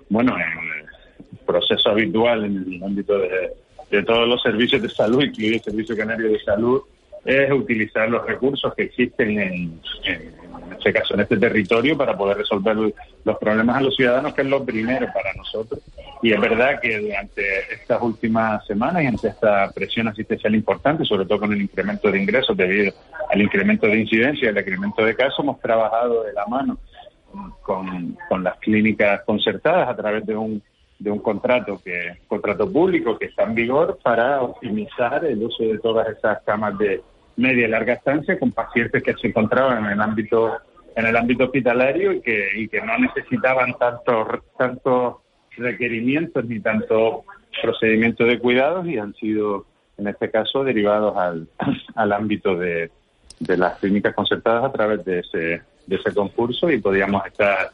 [0.10, 3.52] Bueno, en el proceso habitual en el ámbito de,
[3.92, 6.82] de todos los servicios de salud, incluido el Servicio Canario de Salud,
[7.26, 10.34] es utilizar los recursos que existen en, en,
[10.72, 12.76] este caso, en este territorio para poder resolver
[13.24, 15.80] los problemas a los ciudadanos, que es lo primero para nosotros.
[16.24, 21.26] Y es verdad que durante estas últimas semanas y ante esta presión asistencial importante, sobre
[21.26, 22.94] todo con el incremento de ingresos debido
[23.30, 26.78] al incremento de incidencia y al incremento de casos, hemos trabajado de la mano
[27.62, 30.62] con, con las clínicas concertadas a través de un
[31.02, 35.80] de un contrato que contrato público que está en vigor para optimizar el uso de
[35.80, 37.02] todas esas camas de
[37.42, 40.58] media y larga estancia con pacientes que se encontraban en el ámbito
[40.96, 44.28] en el ámbito hospitalario y que, y que no necesitaban tantos
[44.58, 45.16] tantos
[45.58, 47.24] requerimientos ni tanto
[47.62, 49.66] procedimientos de cuidados y han sido
[49.98, 51.48] en este caso derivados al,
[51.96, 52.92] al ámbito de,
[53.40, 57.72] de las clínicas concertadas a través de ese de ese concurso y podíamos estar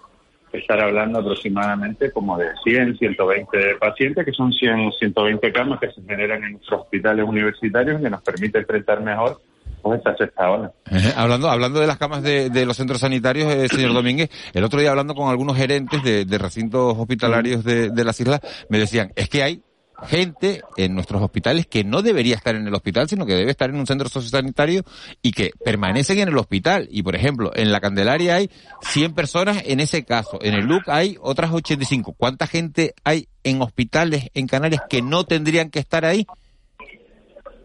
[0.51, 6.01] estar hablando aproximadamente como de 100, 120 pacientes, que son 100, 120 camas que se
[6.03, 9.41] generan en nuestros hospitales universitarios que nos permite enfrentar mejor
[9.81, 10.71] pues esta sexta
[11.15, 14.89] hablando, hablando de las camas de, los centros sanitarios, eh, señor Domínguez, el otro día
[14.89, 19.29] hablando con algunos gerentes de, de recintos hospitalarios de, de las islas, me decían, es
[19.29, 19.61] que hay
[20.05, 23.69] gente en nuestros hospitales que no debería estar en el hospital, sino que debe estar
[23.69, 24.83] en un centro sociosanitario
[25.21, 26.87] y que permanecen en el hospital.
[26.91, 30.39] Y, por ejemplo, en la Candelaria hay 100 personas en ese caso.
[30.41, 32.13] En el LUC hay otras 85.
[32.13, 36.27] ¿Cuánta gente hay en hospitales en Canarias que no tendrían que estar ahí?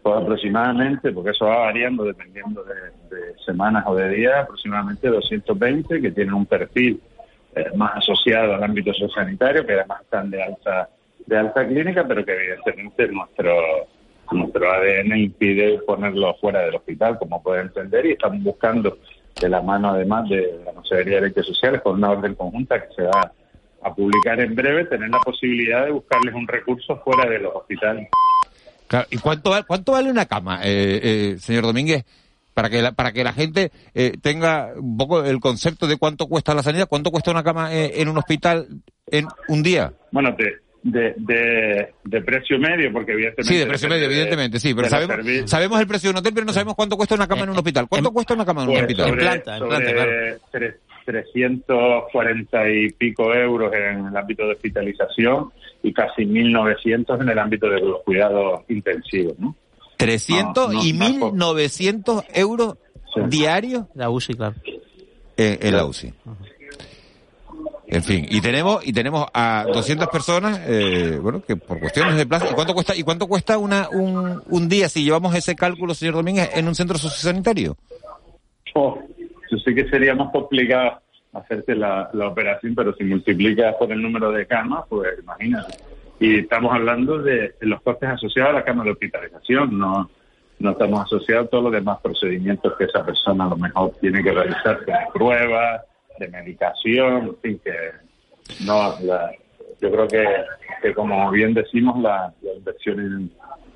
[0.04, 2.72] Aproximadamente, porque eso va variando dependiendo de,
[3.44, 7.00] semanas o de días, aproximadamente 220 que tienen un perfil
[7.54, 10.88] eh, más asociados al ámbito sociosanitario, que además están de alta,
[11.26, 13.52] de alta clínica, pero que evidentemente nuestro,
[14.32, 18.98] nuestro ADN impide ponerlo fuera del hospital, como pueden entender, y estamos buscando
[19.40, 22.94] de la mano además de la Consejería de Derechos Sociales con una orden conjunta que
[22.94, 23.32] se va
[23.82, 28.08] a publicar en breve, tener la posibilidad de buscarles un recurso fuera de los hospitales.
[28.92, 32.04] Claro, ¿Y cuánto, cuánto vale una cama, eh, eh, señor Domínguez?
[32.52, 36.26] Para que, la, para que la gente eh, tenga un poco el concepto de cuánto
[36.26, 38.68] cuesta la sanidad, cuánto cuesta una cama eh, en un hospital
[39.06, 39.94] en un día.
[40.10, 43.44] Bueno, de, de, de, de precio medio, porque evidentemente...
[43.54, 45.16] Sí, de precio medio, de- e40, sí, pero sabemos,
[45.50, 47.56] sabemos el precio de un hotel, pero no sabemos cuánto cuesta una cama en un
[47.56, 47.88] hospital.
[47.88, 49.08] ¿Cuánto cuesta una cama en un Pues hospital?
[49.08, 57.20] sobre, sobre tre- 340 y pico euros en el ámbito de hospitalización y casi 1.900
[57.20, 59.54] en el ámbito de los cuidados intensivos, ¿no?
[59.96, 61.36] 300 No, no, y tampoco.
[61.36, 62.76] 1.900 euros
[63.28, 64.54] diarios La UCI, claro.
[65.36, 66.12] en, en la UCI.
[67.88, 72.24] En fin, y tenemos y tenemos a 200 personas, eh, bueno, que por cuestiones de
[72.24, 72.48] plaza.
[72.50, 76.14] ¿Y cuánto cuesta y cuánto cuesta una un, un día si llevamos ese cálculo, señor
[76.14, 77.76] Domínguez, en un centro sociosanitario?
[78.74, 78.98] Oh,
[79.52, 81.02] yo sé que sería más complicado
[81.34, 85.76] hacerte la, la operación, pero si multiplicas por el número de camas, pues imagínate.
[86.18, 90.08] Y estamos hablando de, los costes asociados a la cama de hospitalización, no,
[90.58, 94.22] no estamos asociados a todos los demás procedimientos que esa persona a lo mejor tiene
[94.22, 95.82] que realizar, de pruebas,
[96.18, 97.74] de medicación, en fin, que
[98.64, 99.32] no, la-
[99.82, 100.24] yo creo que,
[100.80, 103.30] que como bien decimos, la, la inversión en,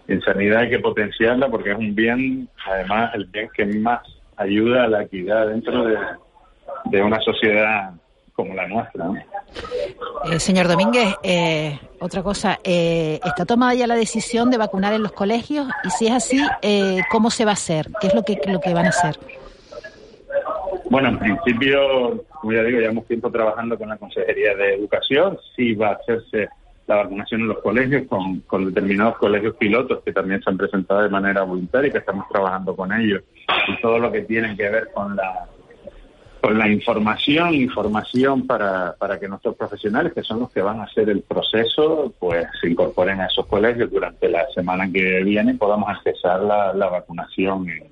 [0.08, 4.00] en sanidad hay que potenciarla porque es un bien, además, el bien que más
[4.36, 5.96] ayuda a la equidad dentro de,
[6.86, 7.92] de una sociedad
[8.36, 9.06] como la nuestra.
[9.06, 9.16] ¿no?
[10.30, 15.02] Eh, señor Domínguez, eh, otra cosa, eh, ¿está tomada ya la decisión de vacunar en
[15.02, 15.66] los colegios?
[15.84, 17.88] Y si es así, eh, ¿cómo se va a hacer?
[18.00, 19.18] ¿Qué es lo que, lo que van a hacer?
[20.90, 25.38] Bueno, en principio, como ya digo, llevamos tiempo trabajando con la Consejería de Educación.
[25.56, 26.48] Sí va a hacerse
[26.86, 31.02] la vacunación en los colegios con, con determinados colegios pilotos que también se han presentado
[31.02, 33.22] de manera voluntaria y que estamos trabajando con ellos.
[33.68, 35.48] Y todo lo que tiene que ver con la
[36.40, 40.84] con la información, información para, para que nuestros profesionales, que son los que van a
[40.84, 45.56] hacer el proceso, pues se incorporen a esos colegios durante la semana que viene y
[45.56, 47.84] podamos accesar la, la vacunación en,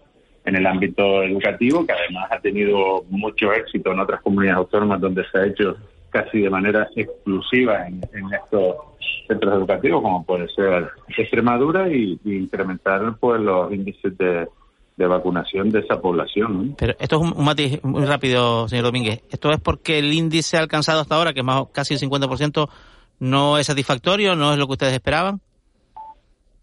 [0.44, 5.24] en el ámbito educativo, que además ha tenido mucho éxito en otras comunidades autónomas donde
[5.32, 5.76] se ha hecho
[6.14, 8.76] casi de manera exclusiva en, en estos
[9.26, 14.46] centros educativos, como puede ser Extremadura, y, y incrementar pues los índices de,
[14.96, 16.68] de vacunación de esa población.
[16.68, 16.74] ¿no?
[16.78, 19.22] Pero esto es un, un matiz muy rápido, señor Domínguez.
[19.28, 22.68] ¿Esto es porque el índice alcanzado hasta ahora, que es más casi el 50%,
[23.18, 25.40] no es satisfactorio, no es lo que ustedes esperaban?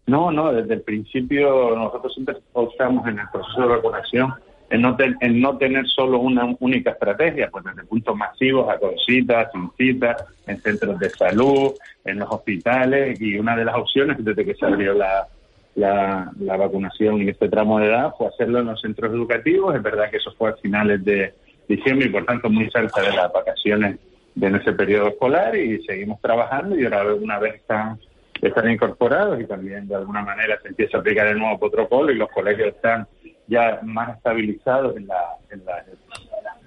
[0.06, 4.32] No, no, desde el principio nosotros siempre optamos en el proceso de vacunación
[4.72, 8.78] en no, ten- en no tener solo una única estrategia, pues desde puntos masivos a
[8.78, 11.72] con citas, sin citas, en centros de salud,
[12.04, 15.28] en los hospitales, y una de las opciones desde que se abrió la,
[15.74, 19.74] la, la vacunación en este tramo de edad fue hacerlo en los centros educativos.
[19.76, 21.34] Es verdad que eso fue a finales de
[21.68, 23.98] diciembre y por tanto muy cerca de las vacaciones
[24.34, 27.98] de ese periodo escolar y seguimos trabajando y ahora una vez están
[28.40, 32.16] están incorporados y también de alguna manera se empieza a aplicar el nuevo protocolo y
[32.16, 33.06] los colegios están
[33.52, 35.84] ya más estabilizados en la, en la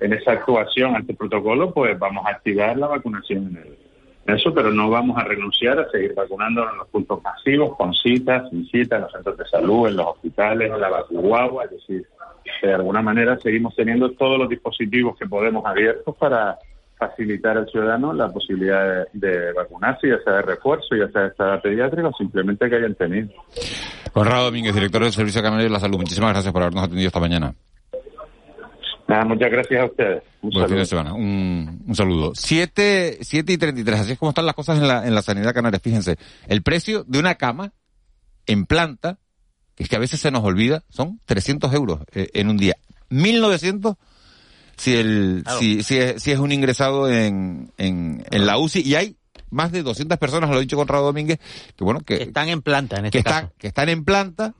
[0.01, 3.77] en esa actuación ante el protocolo, pues vamos a activar la vacunación en, el-
[4.35, 8.49] eso, pero no vamos a renunciar a seguir vacunando en los puntos masivos, con citas,
[8.49, 12.07] sin citas, en los centros de salud, en los hospitales, en la vacuagua, es decir,
[12.61, 16.57] de alguna manera seguimos teniendo todos los dispositivos que podemos abiertos para
[16.97, 21.27] facilitar al ciudadano la posibilidad de, de vacunarse, ya sea de refuerzo, ya sea de
[21.29, 23.29] estado pediátrica, o simplemente que hayan tenido.
[24.13, 25.97] Conrado Domínguez, director del Servicio Canario de la Salud.
[25.97, 27.53] Muchísimas gracias por habernos atendido esta mañana.
[29.07, 30.23] Nada, muchas gracias a ustedes.
[30.41, 30.85] Un Buen saludo.
[30.85, 31.13] semana.
[31.13, 32.31] Un, un saludo.
[32.33, 33.99] 7, siete y 33.
[33.99, 35.79] Así es como están las cosas en la, en la sanidad canaria.
[35.79, 36.15] Fíjense,
[36.47, 37.71] el precio de una cama
[38.47, 39.19] en planta,
[39.75, 42.75] que es que a veces se nos olvida, son 300 euros eh, en un día.
[43.09, 43.95] 1900
[44.77, 45.59] si el, Claro.
[45.59, 49.15] si, si, es, si es un ingresado en, en, en la UCI y hay
[49.51, 51.39] más de 200 personas, lo ha dicho Conrado Domínguez,
[51.75, 53.35] que bueno, que, Están en planta en este que caso.
[53.37, 54.53] están, que están en planta,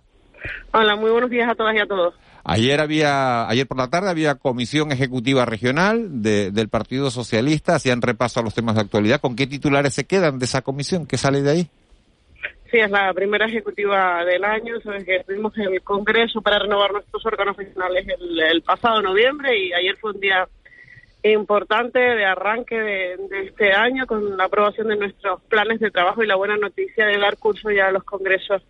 [0.73, 2.13] Hola, muy buenos días a todas y a todos.
[2.49, 8.01] Ayer había, ayer por la tarde había comisión ejecutiva regional de, del Partido Socialista, hacían
[8.01, 9.19] repaso a los temas de actualidad.
[9.19, 11.05] ¿Con qué titulares se quedan de esa comisión?
[11.05, 11.69] ¿Qué sale de ahí?
[12.71, 14.79] Sí, es la primera ejecutiva del año.
[14.79, 19.97] Sabes que tuvimos el Congreso para renovar nuestros órganos regionales el, pasado noviembre y ayer
[19.97, 20.47] fue un día
[21.23, 26.23] importante de arranque de, de, este año con la aprobación de nuestros planes de trabajo
[26.23, 28.63] y la buena noticia de dar curso ya a los congresos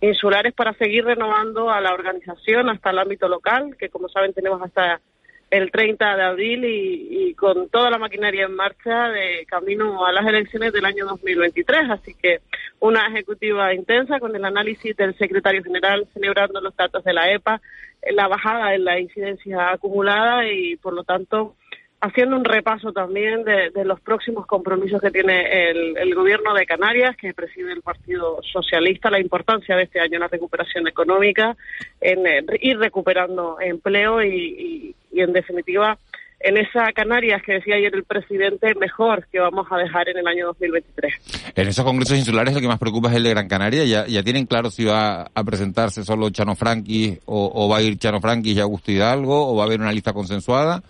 [0.00, 4.62] insulares para seguir renovando a la organización hasta el ámbito local, que como saben tenemos
[4.62, 5.00] hasta
[5.50, 10.12] el 30 de abril y, y, con toda la maquinaria en marcha de camino a
[10.12, 11.90] las elecciones del año 2023.
[11.90, 12.40] Así que
[12.80, 17.60] una ejecutiva intensa con el análisis del secretario general celebrando los datos de la EPA,
[18.12, 21.54] la bajada en la incidencia acumulada y por lo tanto
[22.00, 27.16] haciendo un repaso también de, los próximos compromisos que tiene el, el, gobierno de Canarias,
[27.16, 31.56] que preside el Partido Socialista, la importancia de este año en la recuperación económica,
[32.00, 35.98] en, en ir recuperando empleo y, y, en definitiva
[36.40, 40.26] en esa Canarias que decía ayer el presidente mejor que vamos a dejar en el
[40.26, 41.14] año 2023.
[41.56, 43.84] En esos congresos insulares lo que más preocupa es el de Gran Canaria.
[43.84, 47.82] ¿Ya, ya tienen claro si va a presentarse solo Chano Franqui o, o va a
[47.82, 50.82] ir Chano Franqui y Augusto Hidalgo o va a haber una lista consensuada?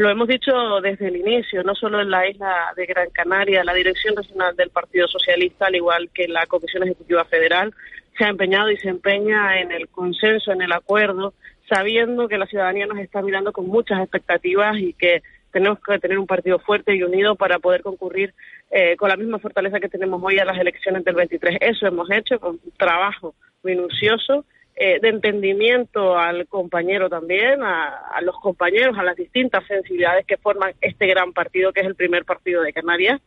[0.00, 3.74] Lo hemos dicho desde el inicio, no solo en la isla de Gran Canaria, la
[3.74, 7.74] Dirección Nacional del Partido Socialista, al igual que la Comisión Ejecutiva Federal,
[8.16, 11.34] se ha empeñado y se empeña en el consenso, en el acuerdo,
[11.68, 15.22] sabiendo que la ciudadanía nos está mirando con muchas expectativas y que
[15.52, 18.32] tenemos que tener un partido fuerte y unido para poder concurrir
[18.70, 21.58] eh, con la misma fortaleza que tenemos hoy a las elecciones del 23.
[21.60, 24.46] Eso hemos hecho con un trabajo minucioso
[24.82, 30.38] eh, de entendimiento al compañero también, a, a, los compañeros, a las distintas sensibilidades que
[30.38, 33.20] forman este gran partido, que es el primer partido de Canarias.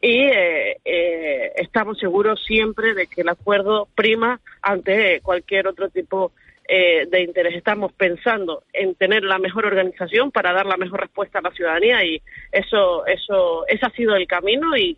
[0.00, 6.30] Y eh, eh, estamos seguros siempre de que el acuerdo prima ante cualquier otro tipo
[6.68, 7.56] eh, de interés.
[7.56, 12.04] Estamos pensando en tener la mejor organización para dar la mejor respuesta a la ciudadanía
[12.04, 14.96] y eso, eso, ese ha sido el camino y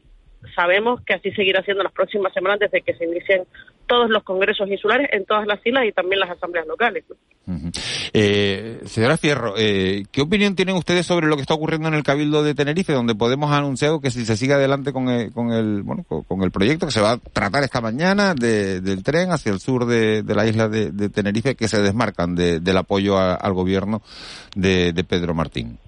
[0.55, 3.45] sabemos que así seguirá siendo las próximas semanas desde que se inicien
[3.87, 7.05] todos los congresos insulares en todas las islas y también las asambleas locales.
[8.15, 12.03] Eh, señora Fierro, eh, ¿qué opinión tienen ustedes sobre lo que está ocurriendo en el
[12.03, 15.53] Cabildo de Tenerife, donde Podemos ha anunciado que si se sigue adelante con el, con
[15.53, 19.31] el, bueno, con, el proyecto que se va a tratar esta mañana de, del tren
[19.31, 23.19] hacia el sur de, de la isla de, Tenerife, que se desmarcan de, del apoyo
[23.19, 24.03] a, al gobierno
[24.55, 25.79] de Pedro Martín?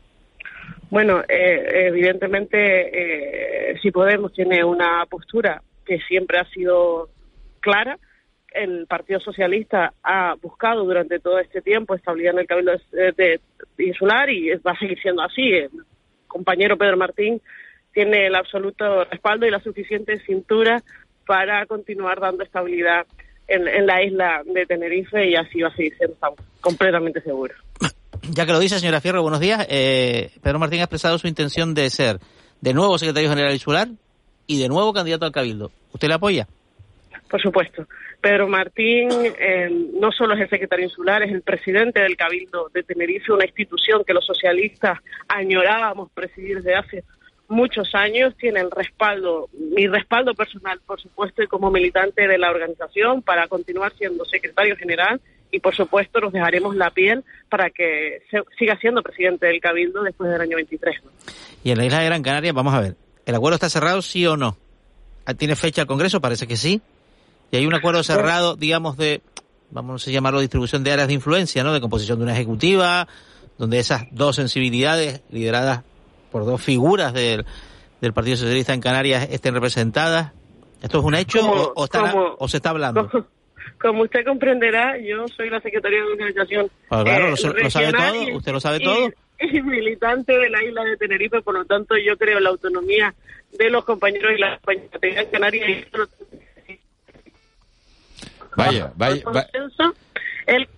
[0.95, 7.09] Bueno, eh, evidentemente, eh, si Podemos tiene una postura que siempre ha sido
[7.59, 7.99] clara.
[8.53, 13.11] El Partido Socialista ha buscado durante todo este tiempo estabilidad en el Cabildo de,
[13.77, 15.55] de Insular y va a seguir siendo así.
[15.55, 15.71] El
[16.29, 17.43] compañero Pedro Martín
[17.93, 20.81] tiene el absoluto respaldo y la suficiente cintura
[21.27, 23.05] para continuar dando estabilidad
[23.49, 27.64] en, en la isla de Tenerife y así va a seguir siendo, estamos completamente seguros.
[28.31, 29.67] Ya que lo dice, señora Fierro, buenos días.
[29.69, 32.19] Eh, Pedro Martín ha expresado su intención de ser
[32.61, 33.89] de nuevo secretario general insular
[34.47, 35.71] y de nuevo candidato al Cabildo.
[35.93, 36.47] ¿Usted le apoya?
[37.29, 37.87] Por supuesto.
[38.21, 39.69] Pedro Martín eh,
[40.01, 44.03] no solo es el secretario insular, es el presidente del Cabildo de Tenerife, una institución
[44.07, 44.99] que los socialistas
[45.29, 47.05] añorábamos presidir desde hace
[47.49, 52.51] muchos años, tiene el respaldo, mi respaldo personal, por supuesto, y como militante de la
[52.51, 55.21] organización para continuar siendo secretario general
[55.55, 60.03] y por supuesto nos dejaremos la piel para que se, siga siendo presidente del Cabildo
[60.03, 61.05] después del año 23.
[61.05, 61.11] ¿no?
[61.63, 64.27] Y en la isla de Gran Canaria, vamos a ver, ¿el acuerdo está cerrado sí
[64.27, 64.57] o no?
[65.39, 66.21] ¿Tiene fecha el Congreso?
[66.21, 66.83] Parece que sí.
[67.53, 69.23] Y hay un acuerdo cerrado, digamos, de,
[69.71, 71.73] vamos a llamarlo distribución de áreas de influencia, ¿no?
[71.73, 73.07] De composición de una ejecutiva,
[73.57, 75.85] donde esas dos sensibilidades lideradas
[76.33, 77.47] por dos figuras del,
[78.01, 80.33] del Partido Socialista en Canarias estén representadas.
[80.83, 83.09] ¿Esto es un hecho o, o, está, o se está hablando?
[83.81, 86.71] Como, usted comprenderá, yo soy la secretaria de organización.
[86.89, 89.13] Pues claro, eh, lo, lo, sabe todo, y, usted lo sabe y, todo.
[89.41, 93.15] Y militante de la isla de Tenerife, por lo tanto, yo creo en la autonomía
[93.59, 95.69] de los compañeros y las compañeras de Canarias.
[95.69, 96.79] Y
[98.57, 99.49] Vaya, vaya, vaya.
[100.47, 100.69] El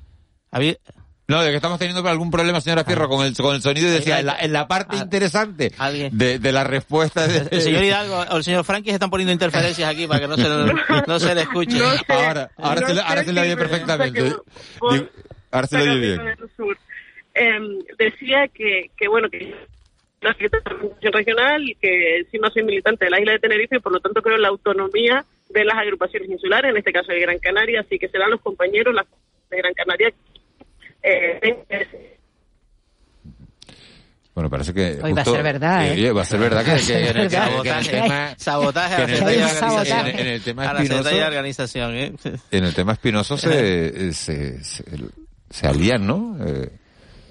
[1.29, 3.93] no, de que estamos teniendo algún problema, señora Fierro, con el, con el sonido y
[3.93, 5.73] decía, en la, en la parte interesante
[6.13, 7.49] de, de la respuesta de...
[7.51, 10.37] El señor Hidalgo o el señor Frankie se están poniendo interferencias aquí para que no
[10.37, 10.49] se,
[11.07, 11.79] no se le escuche.
[12.09, 14.33] ahora ahora, se, le, ahora se le oye perfectamente.
[15.51, 16.21] ahora se le oye bien.
[17.35, 17.59] Eh,
[17.99, 19.55] decía que, que, bueno, que
[20.21, 23.93] la organización regional y que encima soy militante de la isla de Tenerife y por
[23.93, 27.39] lo tanto creo en la autonomía de las agrupaciones insulares, en este caso de Gran
[27.39, 28.95] Canaria, así que serán los compañeros
[29.51, 30.13] de Gran Canaria
[31.07, 32.11] eh,
[34.37, 34.99] bueno, parece que.
[35.03, 36.13] Hoy va a ser verdad, ¿eh?
[36.13, 36.73] Va a ser verdad que,
[37.11, 38.35] en, el, tema.
[38.37, 41.09] Sabotaje en el tema espinoso.
[41.27, 42.13] organización, ¿eh?
[42.51, 44.85] En el tema espinoso se, se, se,
[45.49, 46.37] se alían, ¿no?
[46.47, 46.69] Eh,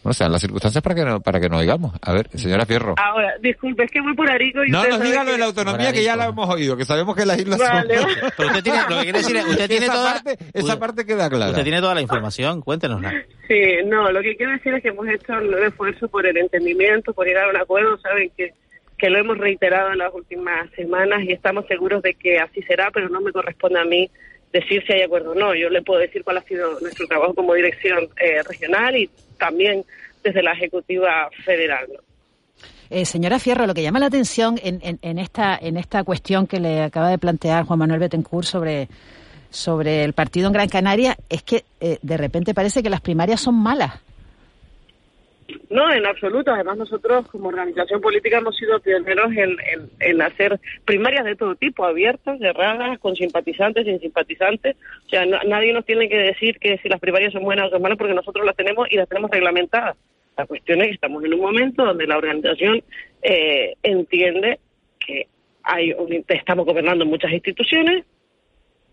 [0.05, 1.95] bueno, sean las circunstancias para que no, para que nos oigamos.
[1.99, 2.93] A ver, señora Fierro.
[2.95, 5.91] Ahora, disculpe, es que voy por Arico y No nos diga lo de la autonomía
[5.91, 7.97] que ya la hemos oído, que sabemos que las islas vale.
[7.97, 8.09] son...
[8.37, 10.13] Pero usted tiene, lo que quiere decir es, usted tiene esa toda...
[10.13, 11.49] Parte, esa parte queda clara.
[11.49, 13.13] Usted tiene toda la información, cuéntenosla.
[13.47, 17.11] Sí, no, lo que quiero decir es que hemos hecho un esfuerzo por el entendimiento,
[17.11, 18.53] por llegar a un acuerdo, saben que
[18.97, 22.91] que lo hemos reiterado en las últimas semanas y estamos seguros de que así será,
[22.93, 24.09] pero no me corresponde a mí
[24.55, 25.53] decir si hay acuerdo o no.
[25.53, 29.83] Yo le puedo decir cuál ha sido nuestro trabajo como dirección eh, regional y también
[30.23, 31.87] desde la Ejecutiva Federal.
[32.89, 36.59] Eh, señora Fierro, lo que llama la atención en, en, esta, en esta cuestión que
[36.59, 38.87] le acaba de plantear Juan Manuel Betancourt sobre,
[39.49, 43.41] sobre el partido en Gran Canaria es que eh, de repente parece que las primarias
[43.41, 44.04] son malas.
[45.69, 46.51] No, en absoluto.
[46.51, 49.31] Además, nosotros como organización política hemos sido pioneros
[49.99, 54.75] en, hacer primarias de todo tipo, abiertas, cerradas, con simpatizantes, sin simpatizantes.
[55.05, 57.81] O sea, nadie nos tiene que decir que si las primarias son buenas o son
[57.81, 59.97] malas, porque nosotros las tenemos y las tenemos reglamentadas.
[60.37, 62.83] La cuestión es que estamos en un momento donde la organización
[63.21, 64.59] eh, entiende
[64.99, 65.27] que
[65.63, 65.95] hay
[66.27, 68.05] estamos gobernando muchas instituciones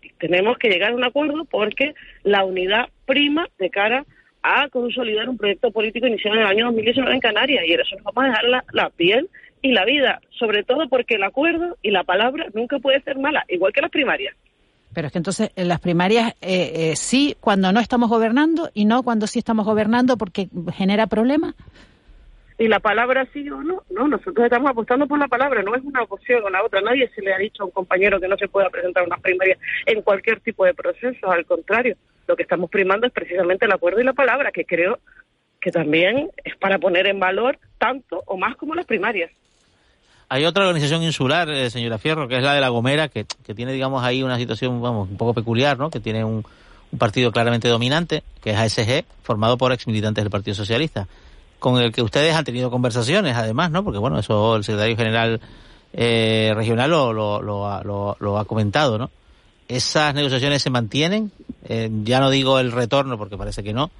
[0.01, 1.93] y tenemos que llegar a un acuerdo porque
[2.23, 4.05] la unidad prima de cara
[4.43, 8.13] a consolidar un proyecto político iniciado en el año 2019 en Canarias y eso nos
[8.13, 9.29] vamos a dejar la, la piel
[9.61, 13.45] y la vida, sobre todo porque el acuerdo y la palabra nunca puede ser mala,
[13.47, 14.35] igual que las primarias.
[14.93, 18.85] Pero es que entonces en las primarias eh, eh, sí cuando no estamos gobernando y
[18.85, 21.55] no cuando sí estamos gobernando porque genera problemas.
[22.59, 25.83] Y la palabra sí o no, no, nosotros estamos apostando por la palabra, no es
[25.83, 26.81] una opción o la otra.
[26.81, 29.57] Nadie se le ha dicho a un compañero que no se pueda presentar una primaria
[29.87, 34.01] en cualquier tipo de proceso, al contrario, lo que estamos primando es precisamente el acuerdo
[34.01, 34.99] y la palabra, que creo
[35.59, 39.31] que también es para poner en valor tanto o más como las primarias.
[40.29, 43.71] Hay otra organización insular, eh, señora Fierro, que es la de La Gomera, que, tiene,
[43.71, 45.89] digamos, ahí una situación, vamos, un poco peculiar, ¿no?
[45.89, 46.43] Que tiene un,
[46.97, 51.07] partido claramente dominante, que es ASG, formado por ex militantes del Partido Socialista,
[51.59, 53.83] con el que ustedes han tenido conversaciones, además, ¿no?
[53.83, 55.41] Porque, bueno, eso el secretario general
[55.93, 59.11] eh, regional lo, lo, lo, lo, ha comentado, ¿no?
[59.67, 61.31] ¿Esas negociaciones se mantienen?
[61.67, 63.91] Eh, ya no digo el retorno, porque parece que no,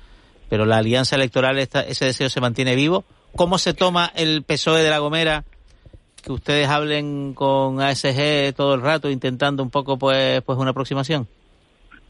[0.50, 3.06] pero la alianza electoral, ese deseo se mantiene vivo.
[3.36, 5.44] ¿Cómo se toma el PSOE de La Gomera
[6.24, 11.28] que ustedes hablen con ASG todo el rato intentando un poco pues pues una aproximación?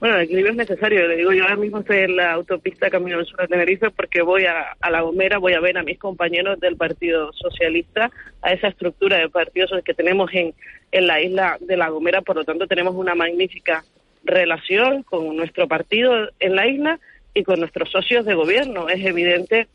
[0.04, 1.08] Bueno, el equilibrio es necesario.
[1.08, 4.22] Le digo, yo ahora mismo estoy en la autopista Camino del Sur de Tenerife porque
[4.22, 8.68] voy a, La Gomera, voy a ver a mis compañeros del Partido Socialista, a esa
[8.68, 10.54] estructura de partidos que tenemos en,
[10.92, 12.22] en la isla de La Gomera.
[12.22, 13.86] Por lo tanto, tenemos una magnífica
[14.24, 17.00] relación con nuestro partido en la isla
[17.34, 18.90] y con nuestros socios de gobierno.
[18.90, 19.68] Es evidente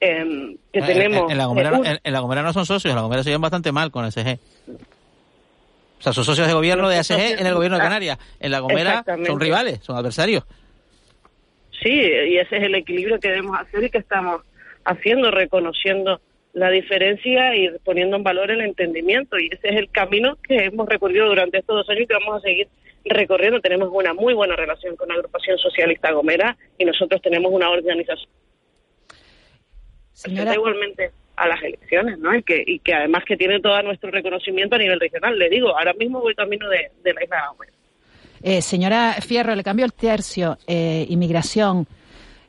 [0.00, 1.30] eh, que tenemos...
[1.30, 4.38] En, la Gomera, no son socios, en la Gomera se llevan bastante mal con SG.
[5.98, 8.18] O sea, son socios de gobierno de ASG en el gobierno de Canarias.
[8.38, 10.44] En La Gomera son rivales, son adversarios.
[11.82, 14.42] Sí, y ese es el equilibrio que debemos hacer y que estamos
[14.84, 16.20] haciendo, reconociendo
[16.52, 19.38] la diferencia y poniendo en valor el entendimiento.
[19.38, 22.36] Y ese es el camino que hemos recorrido durante estos dos años y que vamos
[22.36, 22.68] a seguir
[23.10, 23.60] recorriendo.
[23.60, 28.30] Tenemos una muy buena relación con la agrupación socialista Gomera y nosotros tenemos una organización
[30.12, 30.54] Señora...
[30.54, 32.34] igualmente a las elecciones, ¿no?
[32.34, 35.36] Y que, y que además que tiene todo nuestro reconocimiento a nivel regional.
[35.38, 37.74] Le digo, ahora mismo voy camino de, la isla de
[38.46, 40.58] eh, señora Fierro, le cambio el tercio.
[40.66, 41.86] Eh, inmigración.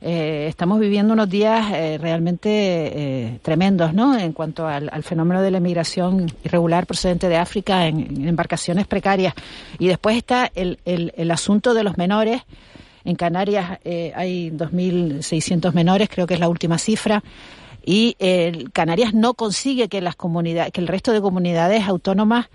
[0.07, 4.15] Eh, estamos viviendo unos días eh, realmente tremendos, ¿no?
[4.17, 9.33] En cuanto al, fenómeno de la inmigración irregular procedente de África en, embarcaciones precarias.
[9.79, 12.43] Y después está el, el, asunto de los menores.
[13.03, 13.79] En Canarias
[14.15, 17.23] hay 2.600 menores, creo que es la última cifra
[17.85, 22.47] y eh, Canarias no consigue que las comunidades, que el resto de comunidades autónomas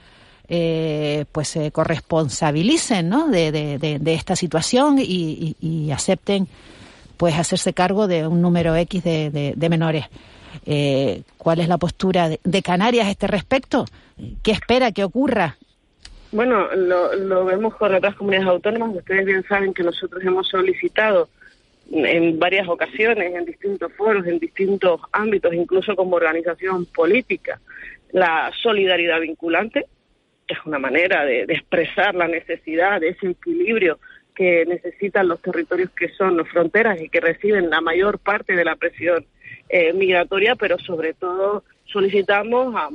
[0.48, 3.28] eh, pues se corresponsabilicen ¿no?
[3.28, 6.48] de, de, esta situación y, acepten
[7.20, 10.06] pues hacerse cargo de un número X de, menores.
[10.64, 13.84] Eh, ¿Cuál es la postura de, Canarias a este respecto?
[14.42, 15.58] ¿Qué espera que ocurra?
[16.32, 18.96] Bueno, lo, lo vemos con otras comunidades autónomas.
[18.96, 21.28] Ustedes bien saben que nosotros hemos solicitado
[21.92, 27.60] en varias ocasiones, en distintos foros, en distintos ámbitos, incluso como organización política,
[28.12, 29.84] la solidaridad vinculante,
[30.46, 33.98] que es una manera de, de expresar la necesidad de ese equilibrio
[34.41, 38.64] que necesitan los territorios que son las fronteras y que reciben la mayor parte de
[38.64, 39.26] la presión
[39.68, 42.88] eh, migratoria, pero sobre todo solicitamos a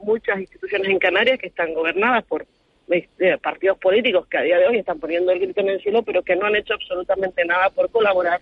[0.00, 2.46] muchas instituciones en Canarias que están gobernadas por
[2.88, 6.02] este, partidos políticos que a día de hoy están poniendo el grito en el cielo,
[6.02, 8.40] pero que no han hecho absolutamente nada por colaborar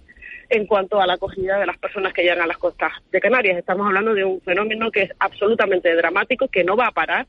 [0.48, 3.58] en cuanto a la acogida de las personas que llegan a las costas de Canarias.
[3.58, 7.26] Estamos hablando de un fenómeno que es absolutamente dramático, que no va a parar,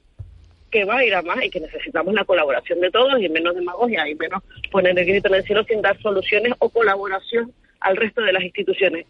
[0.71, 3.55] que va a ir a más y que necesitamos la colaboración de todos y menos
[3.55, 7.95] demagogia y menos poner el grito en el cielo sin dar soluciones o colaboración al
[7.95, 9.05] resto de las instituciones,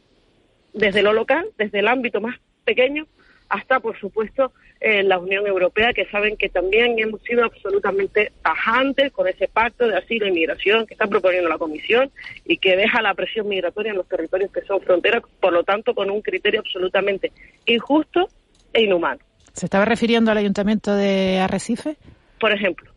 [0.73, 3.07] desde lo local, desde el ámbito más pequeño
[3.49, 9.11] hasta, por supuesto, eh, la Unión Europea, que saben que también hemos sido absolutamente tajantes
[9.11, 12.11] con ese pacto de asilo y migración que está proponiendo la Comisión
[12.45, 15.95] y que deja la presión migratoria en los territorios que son fronteras, por lo tanto,
[15.95, 17.31] con un criterio absolutamente
[17.65, 18.29] injusto
[18.73, 19.21] e inhumano.
[19.57, 21.97] ¿Se estaba refiriendo al Ayuntamiento de Arrecife?
[22.39, 22.91] Por ejemplo.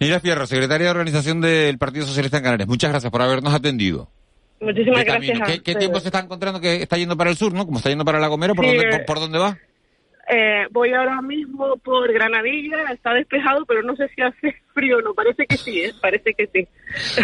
[0.00, 2.68] Nira Fierro, secretaria de Organización del Partido Socialista en Canarias.
[2.68, 4.10] Muchas gracias por habernos atendido.
[4.60, 5.40] Muchísimas ¿Qué gracias.
[5.40, 7.64] a ¿Qué, tiempo se está encontrando que está yendo para el sur, no?
[7.64, 9.56] Como está yendo para La Gomera, ¿por, Sí, dónde, eh, por, por dónde va?
[10.28, 15.14] Eh, voy ahora mismo por Granadilla, está despejado, pero no sé si hace frío no.
[15.14, 15.92] Parece que sí, ¿eh?
[16.00, 16.68] Parece que sí.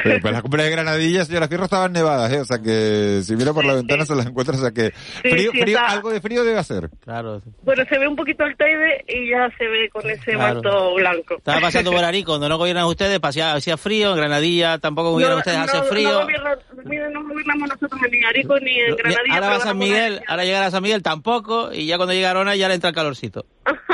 [0.04, 2.40] Eh, pues la cumbre de Granadilla, señora Fierro, estaban nevadas, ¿eh?
[2.40, 4.90] O sea que si mira por la ventana se las encuentra, o sea que
[5.22, 6.90] Sí, frío, sí, frío, algo de frío debe hacer.
[7.04, 7.40] Claro.
[7.62, 10.54] Bueno, se ve un poquito el Teide y ya se ve con ese Claro.
[10.62, 11.34] manto blanco.
[11.38, 15.38] Estaba pasando por Arico, donde no gobiernan ustedes, pasía, hacía frío, en Granadilla tampoco gobiernan
[15.38, 16.10] ustedes, hace no, frío.
[16.12, 19.34] No, gobierna- mire, no gobernamos nosotros ni en Arico ni en Granadilla.
[19.34, 22.30] ahora va San Miguel, ahora llegar a San Miguel tampoco, y ya cuando llega a
[22.32, 23.46] Arona ya le entra el calorcito.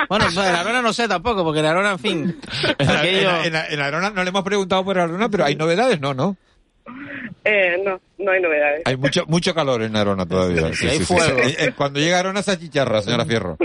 [0.09, 2.41] Bueno, en Arona no sé tampoco, porque en Arona, en fin,
[2.79, 6.01] En, aquello- en, en la Arona no le hemos preguntado por Arona, pero hay novedades,
[6.01, 6.37] no, no.
[7.45, 8.83] Eh, no, no hay novedades.
[8.85, 10.75] Hay mucho mucho calor en Arona todavía.
[10.75, 11.39] Sí, hay fuego.
[11.39, 13.57] Eh, eh, Cuando llega Arona se achicharra, señora Fierro.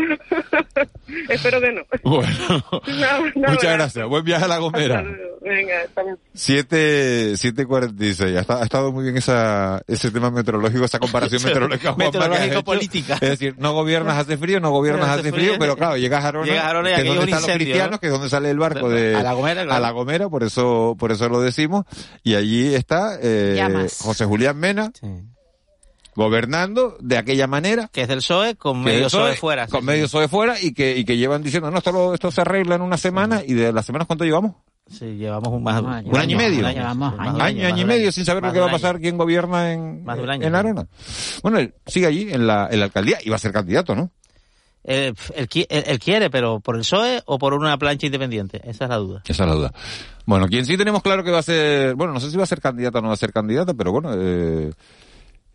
[1.30, 1.82] Espero que no.
[2.04, 2.34] Bueno,
[2.88, 3.70] No, no, muchas no.
[3.72, 4.08] gracias.
[4.08, 5.00] Buen viaje a La Gomera.
[5.00, 5.36] Hasta luego.
[5.42, 6.18] Venga, hasta luego.
[6.34, 8.46] 7, 7.46.
[8.50, 11.94] Ha, ha estado muy bien esa, ese tema meteorológico, esa comparación meteorológica.
[11.94, 12.64] Juanma, que has Meteorológico hecho.
[12.64, 13.14] política.
[13.16, 15.60] Es decir, no gobiernas hace frío, no gobiernas Hace hace frío, frío.
[15.60, 17.92] pero claro, llegas a Arona, Llegas a Arona y que es donde están los cristianos,
[17.92, 18.00] ¿no?
[18.00, 19.16] que es donde sale el barco de...
[19.16, 19.74] A La Gomera, claro.
[19.74, 21.86] a La Gomera, por eso, por eso lo decimos.
[22.24, 23.88] Y allí está, eh.
[24.00, 24.92] José Julián Mena,
[26.16, 27.90] gobernando de aquella manera.
[27.92, 29.66] que es del PSOE con medio PSOE fuera.
[29.66, 29.88] sí, Con sí.
[29.88, 32.76] medio PSOE fuera y que, y que llevan diciendo, no, esto, lo- esto se arregla
[32.76, 34.54] en una semana y de las semanas, ¿cuánto llevamos?
[34.88, 36.60] Sí, llevamos un, más, Un Un año y medio.
[36.60, 37.42] Un año, sí, año.
[37.68, 38.12] año, y medio año.
[38.12, 39.02] sin saber lo que va a pasar, año.
[39.02, 40.58] quién gobierna en, Más de un año, en sí.
[40.58, 40.88] Arona.
[41.42, 44.12] Bueno, él sigue allí en la, en la alcaldía y va a ser candidato, ¿no?
[44.84, 48.62] Eh, él, qui- él- él quiere, pero ¿por el PSOE o por una plancha independiente?
[48.64, 49.24] Esa es la duda.
[49.26, 49.74] Esa es la duda.
[50.28, 52.48] Bueno, quien sí tenemos claro que va a ser, bueno, no sé si va a
[52.48, 54.72] ser candidata o no va a ser candidata, pero bueno, eh,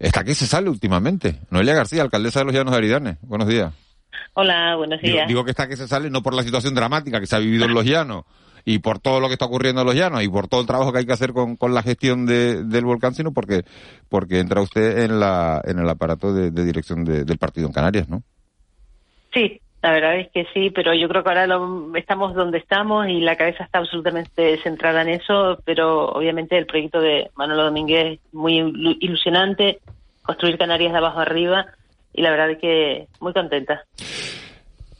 [0.01, 1.39] está que se sale últimamente.
[1.51, 3.17] Noelia García, alcaldesa de los Llanos de Aridanes.
[3.23, 3.73] Buenos días.
[4.35, 5.29] Hola, buenos Digo, días.
[5.29, 7.67] digo que está que se sale no por la situación dramática que se ha vivido
[7.67, 8.25] en los Llanos
[8.65, 10.93] y por todo lo que está ocurriendo en los Llanos y por todo el trabajo
[10.93, 13.65] que hay que hacer con, con la gestión de- del volcán, sino porque
[14.09, 17.73] porque entra usted en la en el aparato de, de dirección de- del partido en
[17.73, 18.23] Canarias, ¿no?
[19.33, 23.09] Sí, la verdad es que sí, pero yo creo que ahora lo- estamos donde estamos
[23.09, 28.15] y la cabeza está absolutamente centrada en eso, pero obviamente el proyecto de Manolo Domínguez
[28.15, 29.81] es muy ilu- ilusionante,
[30.23, 31.67] construir Canarias de abajo arriba
[32.13, 33.85] y la verdad es que muy contenta.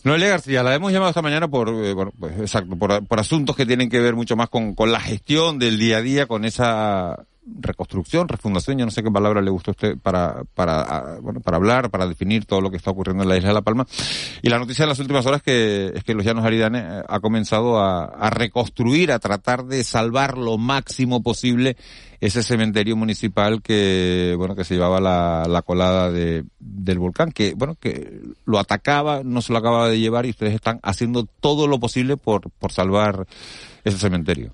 [0.03, 3.55] Noelia García, la hemos llamado esta mañana por, eh, bueno, pues exacto, por, por asuntos
[3.55, 6.47] que tienen que ver mucho más con, con la gestión del día a día, con
[6.47, 11.19] esa reconstrucción, refundación, yo no sé qué palabra le gusta a usted para, para, ah,
[11.21, 13.63] bueno, para hablar, para definir todo lo que está ocurriendo en la isla de La
[13.63, 13.87] Palma.
[14.43, 17.21] Y la noticia de las últimas horas que, es que los Llanos Aridanes eh, ha
[17.21, 21.77] comenzado a, a reconstruir, a tratar de salvar lo máximo posible
[22.21, 27.55] ese cementerio municipal que, bueno, que se llevaba la, la colada de, del volcán, que,
[27.55, 31.67] bueno, que lo atacaba, no se lo acababa de llevar y ustedes están haciendo todo
[31.67, 33.27] lo posible por, por salvar
[33.85, 34.53] ese cementerio.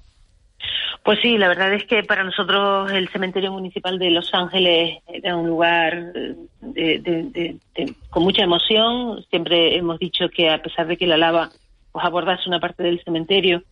[1.07, 5.37] Pues sí, la verdad es que para nosotros el cementerio municipal de Los Ángeles era
[5.37, 6.13] un lugar
[6.75, 7.23] eh, de-
[7.77, 9.25] de- con mucha emoción.
[9.31, 11.51] Siempre hemos dicho que a pesar de que la lava
[11.93, 13.63] pues, abordase una parte del cementerio,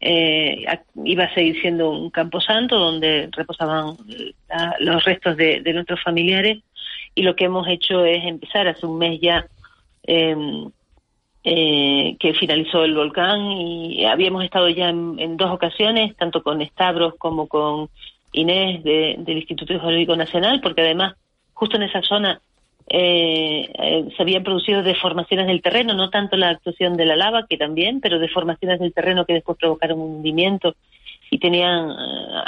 [0.00, 0.66] eh,
[1.02, 3.96] iba a seguir siendo un camposanto donde reposaban
[4.80, 6.58] los restos de, nuestros familiares.
[7.14, 9.46] Y lo que hemos hecho es empezar hace un mes ya.
[10.02, 10.70] em,
[11.44, 17.14] eh, que finalizó el volcán y habíamos estado ya en, dos ocasiones, tanto con Stavros
[17.18, 17.88] como con
[18.32, 21.14] Inés de- del Instituto Geológico Nacional, porque además
[21.52, 22.40] justo en esa zona
[22.88, 27.46] eh, eh, se habían producido deformaciones del terreno, no tanto la actuación de la lava,
[27.48, 30.74] que también, pero deformaciones del terreno que después provocaron un hundimiento
[31.30, 31.94] y tenían eh,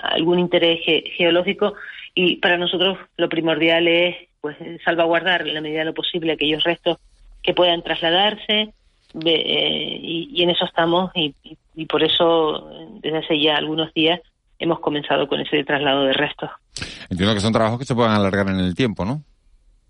[0.03, 0.81] algún interés
[1.17, 1.75] geológico.
[2.15, 6.63] Y para nosotros lo primordial es pues salvaguardar en la medida de lo posible aquellos
[6.65, 6.99] restos
[7.43, 8.73] que puedan trasladarse,
[9.15, 11.35] y, en eso estamos y,
[11.75, 12.69] y por eso
[13.01, 14.21] desde hace ya algunos días
[14.59, 16.51] hemos comenzado con ese traslado de restos.
[17.11, 19.23] Entiendo que son trabajos que se puedan alargar en el tiempo, ¿no?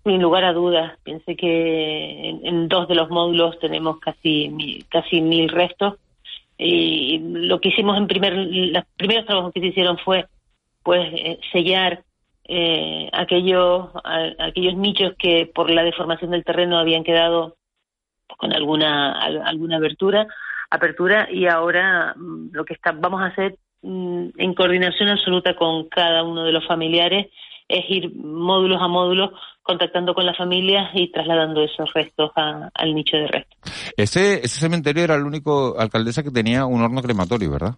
[0.03, 5.49] Sin lugar a dudas, piense que en, dos de los módulos tenemos casi casi mil
[5.49, 5.95] restos
[6.57, 10.27] y lo que hicimos en primer los primeros trabajos que se hicieron fue
[10.83, 12.03] pues eh, sellar
[12.47, 13.89] eh, aquellos
[14.37, 17.55] aquellos nichos que por la deformación del terreno habían quedado
[18.37, 20.27] con alguna alguna abertura
[20.69, 25.87] apertura y ahora mm, lo que está, vamos a hacer mm, en coordinación absoluta con
[25.89, 27.27] cada uno de los familiares
[27.67, 29.31] es ir módulos a módulos
[29.63, 33.93] contactando con las familias y trasladando esos restos al nicho de restos.
[33.97, 37.73] Ese, ese cementerio era el único alcaldesa que tenía un horno crematorio, ¿verdad?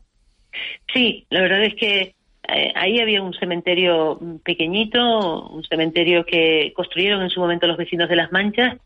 [0.94, 2.16] Sí, la verdad es que
[2.50, 8.10] eh, ahí había un cementerio pequeñito, un cementerio que construyeron en su momento los vecinos
[8.10, 8.78] de Las Manchas,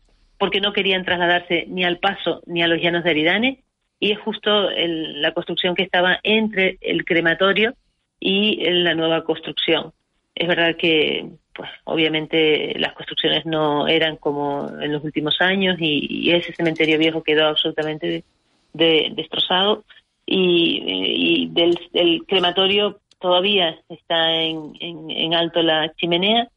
[0.42, 3.62] porque no querían trasladarse ni al Paso ni a los Llanos de Aridane,
[4.00, 7.74] y es justo la construcción que estaba entre el crematorio
[8.18, 9.92] y la nueva construcción.
[10.34, 16.32] Es verdad que pues obviamente las construcciones no eran como en los últimos años y,
[16.32, 18.24] ese cementerio viejo quedó absolutamente
[18.72, 19.84] destrozado
[20.26, 26.48] y, del, crematorio todavía está en, alto la chimenea,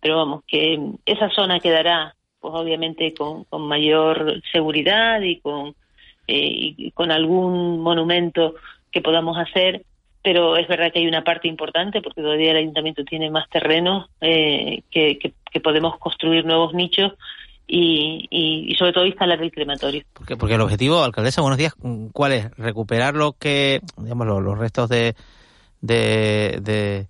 [0.00, 2.13] pero vamos, que esa zona quedará
[2.44, 5.68] pues obviamente con, mayor seguridad y con,
[6.28, 8.56] eh, y con algún monumento
[8.92, 9.82] que podamos hacer
[10.22, 14.10] pero es verdad que hay una parte importante porque todavía el ayuntamiento tiene más terreno
[14.20, 15.32] eh, que,
[15.62, 17.12] podemos construir nuevos nichos
[17.66, 20.02] y, sobre todo instalar el crematorio.
[20.12, 21.74] Porque, porque el objetivo, alcaldesa, buenos días,
[22.12, 22.50] ¿cuál es?
[22.58, 25.14] Recuperar lo que, digamos, los, restos de,
[25.80, 27.06] de,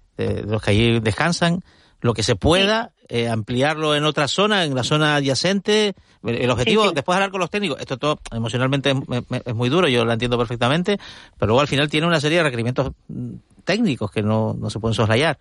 [0.47, 1.63] los que allí descansan,
[2.05, 5.95] lo que se pueda, eh, ampliarlo en otra zona, en la zona adyacente.
[6.23, 10.05] El objetivo, después de hablar con los técnicos, esto todo emocionalmente es, muy duro, yo
[10.05, 10.99] lo entiendo perfectamente,
[11.39, 14.81] pero luego al final tiene una serie de requerimientos mm, técnicos que no, no se
[14.81, 15.39] pueden soslayar.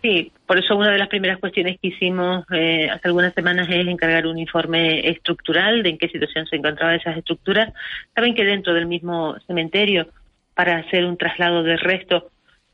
[0.00, 3.84] Sí, por eso una de las primeras cuestiones que hicimos eh, hace algunas semanas es
[3.88, 7.74] encargar un informe estructural de en qué situación se encontraban esas estructuras.
[8.14, 10.06] Saben que dentro del mismo cementerio,
[10.54, 12.22] para hacer un traslado de restos,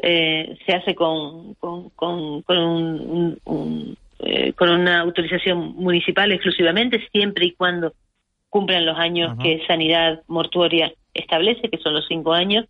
[0.02, 7.52] eh, se hace con, con, con, un, eh, con una autorización municipal exclusivamente, siempre y
[7.52, 7.94] cuando
[8.50, 12.66] cumplan los años que Sanidad Mortuoria establece, que son los cinco años,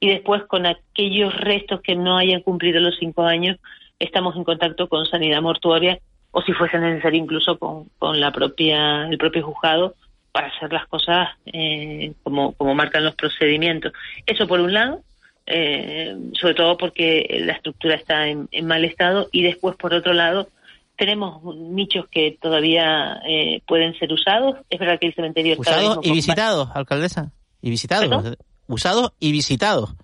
[0.00, 3.58] y después con aquellos restos que no hayan cumplido los cinco años,
[3.98, 5.98] estamos en contacto con Sanidad Mortuoria
[6.30, 9.94] o si fuese necesario incluso con, con la propia el propio juzgado
[10.32, 13.92] para hacer las cosas eh, como, como marcan los procedimientos.
[14.26, 15.00] Eso por un lado,
[15.46, 20.48] eh, sobre todo porque la estructura está en, mal estado y después por otro lado
[20.96, 24.56] tenemos nichos que todavía eh, pueden ser usados.
[24.70, 25.72] Es verdad que el cementerio está...
[25.72, 27.32] Usados y visitados, alcaldesa.
[27.60, 28.36] Y visitados.
[28.66, 29.94] Usados y visitados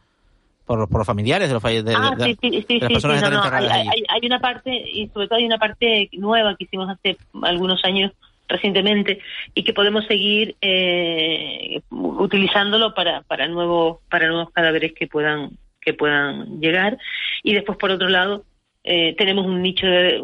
[0.65, 4.71] por, por los familiares de los de, ah, sí, sí, sí, personas hay, una parte,
[4.71, 8.13] y sobre todo hay una parte nueva que hicimos hace algunos años
[8.53, 9.21] recientemente
[9.55, 15.51] y que podemos seguir eh, utilizándolo para para nuevos para nuevos cadáveres que puedan
[15.81, 16.99] que puedan llegar.
[17.43, 18.45] Y después por otro lado
[18.85, 20.21] eh, tenemos un nicho de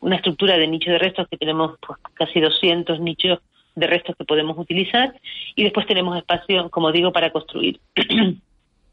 [0.00, 3.40] una estructura de nicho de restos que tenemos pues, casi 200 nichos
[3.74, 5.14] de restos que podemos utilizar.
[5.54, 7.80] Y después tenemos espacio, como digo, para construir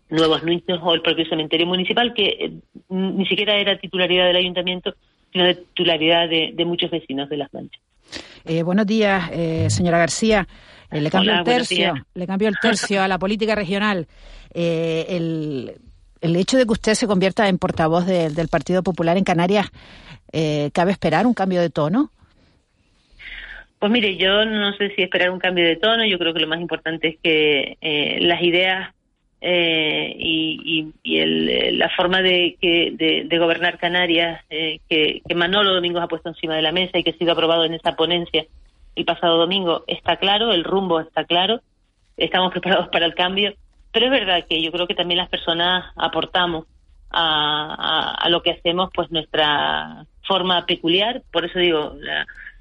[0.09, 2.51] nuevos nichos o el propio cementerio municipal que eh,
[2.89, 4.95] ni siquiera era titularidad del ayuntamiento,
[5.35, 7.81] sino de titularidad de, muchos vecinos de Las Manchas.
[8.45, 9.29] Eh, buenos días,
[9.67, 10.47] señora García.
[10.91, 14.07] le cambio el tercio, le cambio el tercio a la política regional.
[14.53, 15.73] el,
[16.21, 19.69] el hecho de que usted se convierta en portavoz del Partido Popular en Canarias,
[20.31, 22.11] eh, ¿cabe esperar un cambio de tono?
[23.79, 26.47] Pues mire, yo no sé si esperar un cambio de tono, yo creo que lo
[26.47, 28.94] más importante es que eh, las ideas
[29.47, 30.93] eh, y,
[31.77, 36.97] la forma de, de, gobernar Canarias que, Manolo Domingos ha puesto encima de la mesa
[36.97, 38.45] y que ha sido aprobado en esa ponencia
[38.95, 41.61] el pasado domingo está claro, el rumbo está claro,
[42.15, 43.53] estamos preparados para el cambio
[43.95, 46.65] pero es verdad que yo creo que también las personas aportamos
[47.11, 51.23] a, lo que hacemos pues nuestra forma peculiar.
[51.31, 51.95] Por eso digo,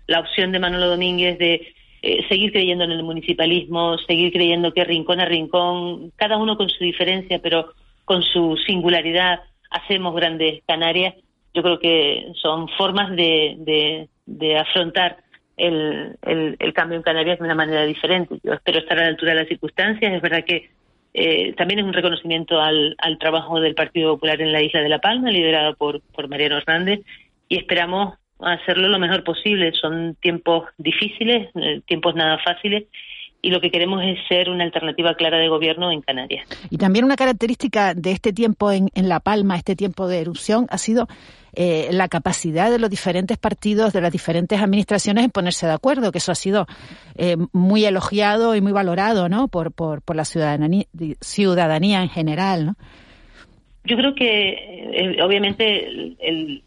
[0.07, 1.75] la, opción de Manolo Domínguez de
[2.07, 6.69] eh, seguir creyendo en el municipalismo, seguir creyendo que rincón a rincón, cada uno con
[6.69, 7.73] su diferencia, pero
[8.05, 9.41] con su singularidad,
[9.71, 11.15] hacemos grandes Canarias.
[11.55, 15.25] Yo creo que son formas de, de afrontar
[15.57, 18.39] el, el, cambio en Canarias de una manera diferente.
[18.43, 20.13] Yo espero estar a la altura de las circunstancias.
[20.13, 20.69] Es verdad que
[21.15, 24.91] eh, también es un reconocimiento al, al, trabajo del Partido Popular en la isla de
[24.91, 27.01] La Palma, liderado por, por Mariano Hernández,
[27.49, 29.73] y esperamos hacerlo lo mejor posible.
[29.73, 32.85] Son tiempos difíciles, eh, tiempos nada fáciles,
[33.43, 36.47] y lo que queremos es ser una alternativa clara de gobierno en Canarias.
[36.71, 40.67] Y también una característica de este tiempo en, en La Palma, este tiempo de erupción,
[40.71, 41.09] ha sido
[41.57, 46.11] eh, la capacidad de los diferentes partidos, de las diferentes administraciones en ponerse de acuerdo,
[46.11, 46.67] que eso ha sido
[47.17, 49.47] eh, muy elogiado y muy valorado ¿no?
[49.49, 50.87] por, por, por la ciudadanía,
[51.21, 52.67] ciudadanía en general.
[52.67, 52.77] ¿no?
[53.85, 54.49] Yo creo que,
[54.95, 55.87] eh, obviamente,
[56.19, 56.63] el,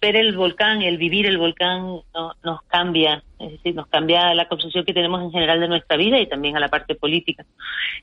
[0.00, 2.00] ver el volcán, el vivir el volcán
[2.42, 6.18] nos cambia, es decir, nos cambia la concepción que tenemos en general de nuestra vida
[6.18, 7.44] y también a la parte política.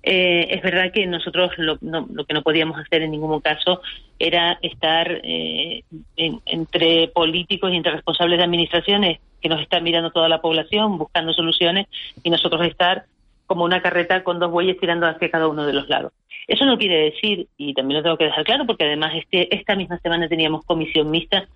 [0.04, 3.82] Eh, es verdad que nosotros lo, que no podíamos hacer en ningún caso
[4.20, 5.84] era estar eh,
[6.16, 11.34] entre políticos y entre responsables de administraciones que nos están mirando toda la población buscando
[11.34, 11.88] soluciones
[12.24, 13.06] y nosotros estar
[13.48, 16.12] como una carreta con dos bueyes tirando hacia cada uno de los lados.
[16.48, 19.76] Eso no quiere decir, y también lo tengo que dejar claro, porque además este, esta
[19.76, 21.48] misma semana teníamos comisión mixta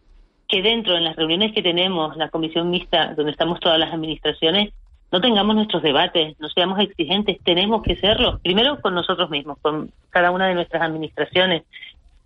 [0.52, 4.74] que dentro de las reuniones que tenemos, la comisión mixta, donde estamos todas las administraciones,
[5.10, 8.39] no tengamos nuestros debates, no seamos exigentes, tenemos que serlo.
[8.43, 11.64] Primero con nosotros mismos, con cada una de nuestras administraciones.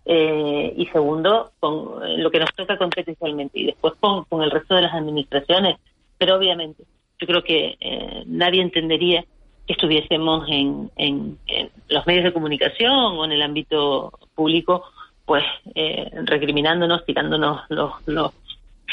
[0.04, 3.58] Eh, y segundo, con eh, lo que nos toca competencialmente.
[3.58, 5.76] Y después con, con el resto de las administraciones.
[6.18, 6.82] Pero obviamente,
[7.20, 9.24] yo creo que eh, nadie entendería
[9.66, 14.84] que estuviésemos en, en, en, los medios de comunicación o en el ámbito público
[15.26, 18.32] pues eh, recriminándonos, tirándonos los, los,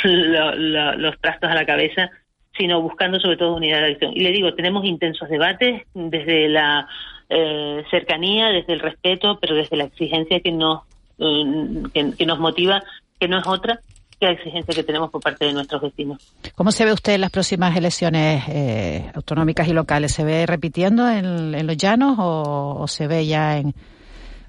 [0.04, 2.10] los, trastos a la cabeza,
[2.58, 4.14] sino buscando sobre todo unidad de acción.
[4.16, 6.88] Y le digo, tenemos intensos debates desde la
[7.30, 10.82] eh, cercanía, desde el respeto, pero desde la exigencia que nos,
[11.20, 12.84] mm, que, nos motiva,
[13.20, 13.80] que no es otra
[14.20, 16.34] que la exigencia que tenemos por parte de nuestros vecinos.
[16.56, 20.14] ¿Cómo se ve usted en las próximas elecciones eh, autonómicas y locales?
[20.14, 23.74] ¿Se ve repitiendo en, en los llanos o, se ve ya en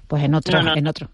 [0.07, 1.09] pues en otro?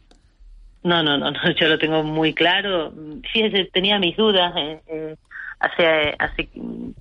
[0.84, 2.94] No, no, no, yo lo tengo muy claro.
[3.32, 5.16] Fíjese, tenía mis dudas eh, eh,
[5.60, 6.50] hace, hace,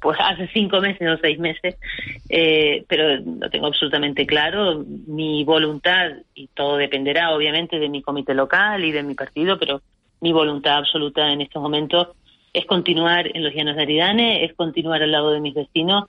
[0.00, 1.76] pues hace cinco meses o seis meses,
[2.28, 4.84] eh, pero lo tengo absolutamente claro.
[5.06, 9.80] Mi voluntad, y todo dependerá obviamente de mi comité local y de mi partido, pero
[10.20, 12.08] mi voluntad absoluta en estos momentos
[12.52, 16.04] es continuar en los llanos de Aridane, es continuar al lado de mis vecinos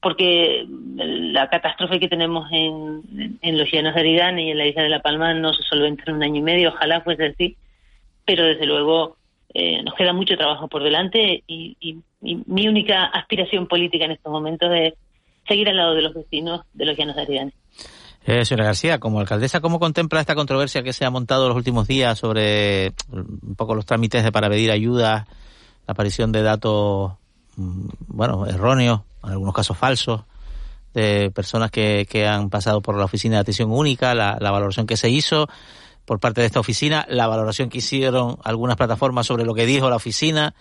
[0.00, 0.66] porque
[0.96, 3.02] la catástrofe que tenemos en,
[3.42, 6.16] los llanos de Aridane y en la isla de La Palma no se solventa en
[6.16, 7.56] un año y medio, ojalá fuese así,
[8.24, 9.16] pero desde luego
[9.54, 14.32] eh, nos queda mucho trabajo por delante y, y, mi única aspiración política en estos
[14.32, 14.94] momentos es
[15.46, 17.52] seguir al lado de los vecinos de los llanos de Aridane.
[18.26, 21.86] Eh, señora García, como alcaldesa, ¿cómo contempla esta controversia que se ha montado los últimos
[21.86, 25.28] días sobre un poco los trámites de para pedir ayuda,
[25.86, 27.25] la aparición de datos, mm,
[27.56, 30.22] bueno, erróneos en algunos casos falsos,
[30.94, 34.96] de personas que, que han pasado por la oficina de atención única, la, valoración que
[34.96, 35.46] se hizo
[36.06, 39.90] por parte de esta oficina, la valoración que hicieron algunas plataformas sobre lo que dijo
[39.90, 40.54] la oficina,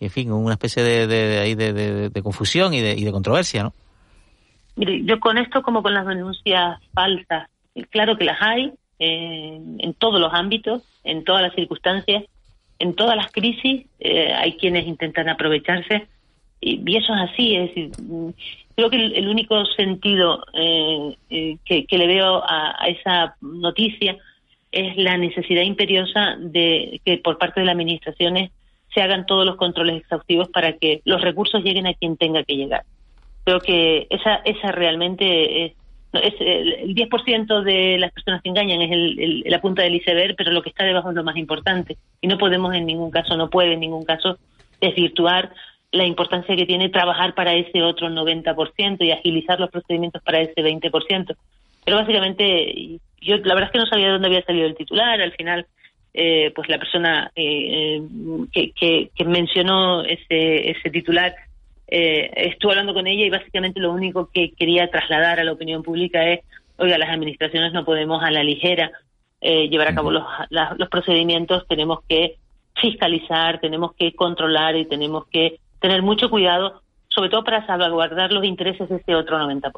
[0.00, 3.74] y en fin, una especie de, de, de, confusión y de, y de controversia, ¿no?
[4.74, 7.48] Mire, yo con esto como con las denuncias falsas,
[7.90, 12.24] claro que las hay eh, en todos los ámbitos, en todas las circunstancias,
[12.78, 16.08] en todas las crisis, eh, hay quienes intentan aprovecharse
[16.60, 17.90] y, eso es así, es decir,
[18.74, 24.16] creo que el, único sentido eh, eh, que, le veo a, esa noticia
[24.70, 28.50] es la necesidad imperiosa de que por parte de las administraciones
[28.94, 32.56] se hagan todos los controles exhaustivos para que los recursos lleguen a quien tenga que
[32.56, 32.84] llegar.
[33.44, 35.72] Creo que esa, esa realmente es,
[36.12, 40.52] es el 10% de las personas que engañan es el, la punta del iceberg, pero
[40.52, 41.96] lo que está debajo es lo más importante.
[42.20, 44.38] Y no podemos en ningún caso, no puede en ningún caso
[44.80, 45.50] desvirtuar
[45.92, 50.62] la importancia que tiene trabajar para ese otro 90% y agilizar los procedimientos para ese
[50.62, 51.34] 20%.
[51.84, 55.20] Pero básicamente, yo la verdad es que no sabía de dónde había salido el titular.
[55.20, 55.66] Al final,
[56.12, 58.02] eh, pues la persona eh,
[58.52, 58.72] que,
[59.14, 61.34] que, mencionó ese, ese titular
[61.86, 65.82] eh, estuvo hablando con ella y básicamente lo único que quería trasladar a la opinión
[65.82, 66.40] pública es,
[66.76, 68.90] oiga, las administraciones no podemos a la ligera
[69.40, 72.38] llevar a cabo los, los procedimientos, tenemos que
[72.74, 78.44] fiscalizar, tenemos que controlar y tenemos que tener mucho cuidado, sobre todo para salvaguardar los
[78.44, 79.72] intereses de ese otro 90%.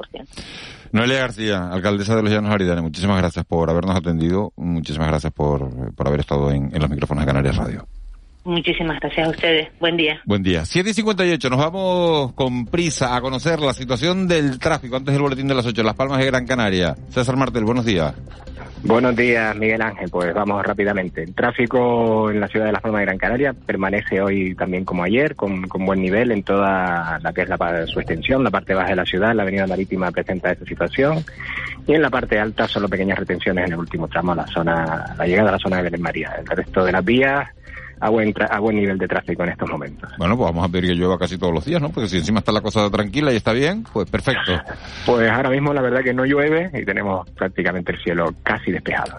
[0.91, 5.95] Noelia García, alcaldesa de los Llanos Aridane, muchísimas gracias por habernos atendido, muchísimas gracias por,
[5.95, 7.87] por haber estado en, los micrófonos de Canarias Radio.
[8.43, 9.69] Muchísimas gracias a ustedes.
[9.79, 10.19] Buen día.
[10.25, 10.65] Buen día.
[10.65, 11.49] 7 y 58.
[11.49, 15.65] Nos vamos con prisa a conocer la situación del tráfico antes del boletín de las
[15.65, 16.95] 8 Las Palmas de Gran Canaria.
[17.09, 18.15] César Martel, buenos días.
[18.83, 20.09] Buenos días, Miguel Ángel.
[20.09, 21.21] Pues vamos rápidamente.
[21.21, 25.03] El tráfico en la ciudad de La Palma de Gran Canaria permanece hoy también como
[25.03, 28.43] ayer, con, buen nivel en toda la que es la, su extensión.
[28.43, 31.23] La parte baja de la ciudad, la avenida marítima presenta esta situación.
[31.85, 35.27] Y en la parte alta solo pequeñas retenciones en el último tramo, la zona, la
[35.27, 36.35] llegada a la zona de Belén María.
[36.39, 37.47] El resto de las vías
[38.01, 40.09] a buen, a buen nivel de tráfico en estos momentos.
[40.17, 41.91] Bueno, pues vamos a pedir que llueva casi todos los días, ¿no?
[41.91, 44.59] Porque si encima está la cosa tranquila y está bien, pues perfecto.
[45.05, 49.17] Pues ahora mismo la verdad que no llueve y tenemos prácticamente el cielo casi despejado.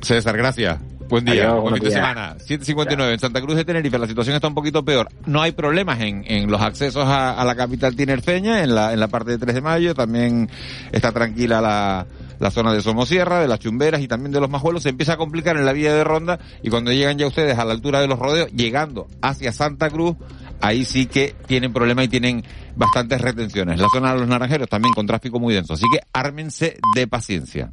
[0.00, 0.78] César, gracias.
[1.08, 2.36] Buen día, buen fin de semana.
[2.38, 5.08] 7.59 en Santa Cruz de Tenerife, la situación está un poquito peor.
[5.26, 9.08] No hay problemas en, en los accesos a, la capital tinerfeña, en la, en la
[9.08, 10.48] parte de 3 de mayo, también
[10.92, 12.06] está tranquila la,
[12.38, 15.16] la zona de Somosierra, de las Chumberas y también de los Majuelos, se empieza a
[15.16, 18.08] complicar en la vía de ronda y cuando llegan ya ustedes a la altura de
[18.08, 20.16] los rodeos, llegando hacia Santa Cruz,
[20.60, 22.44] ahí sí que tienen problemas y tienen
[22.76, 23.78] bastantes retenciones.
[23.78, 27.72] La zona de los Naranjeros también con tráfico muy denso, así que ármense de paciencia.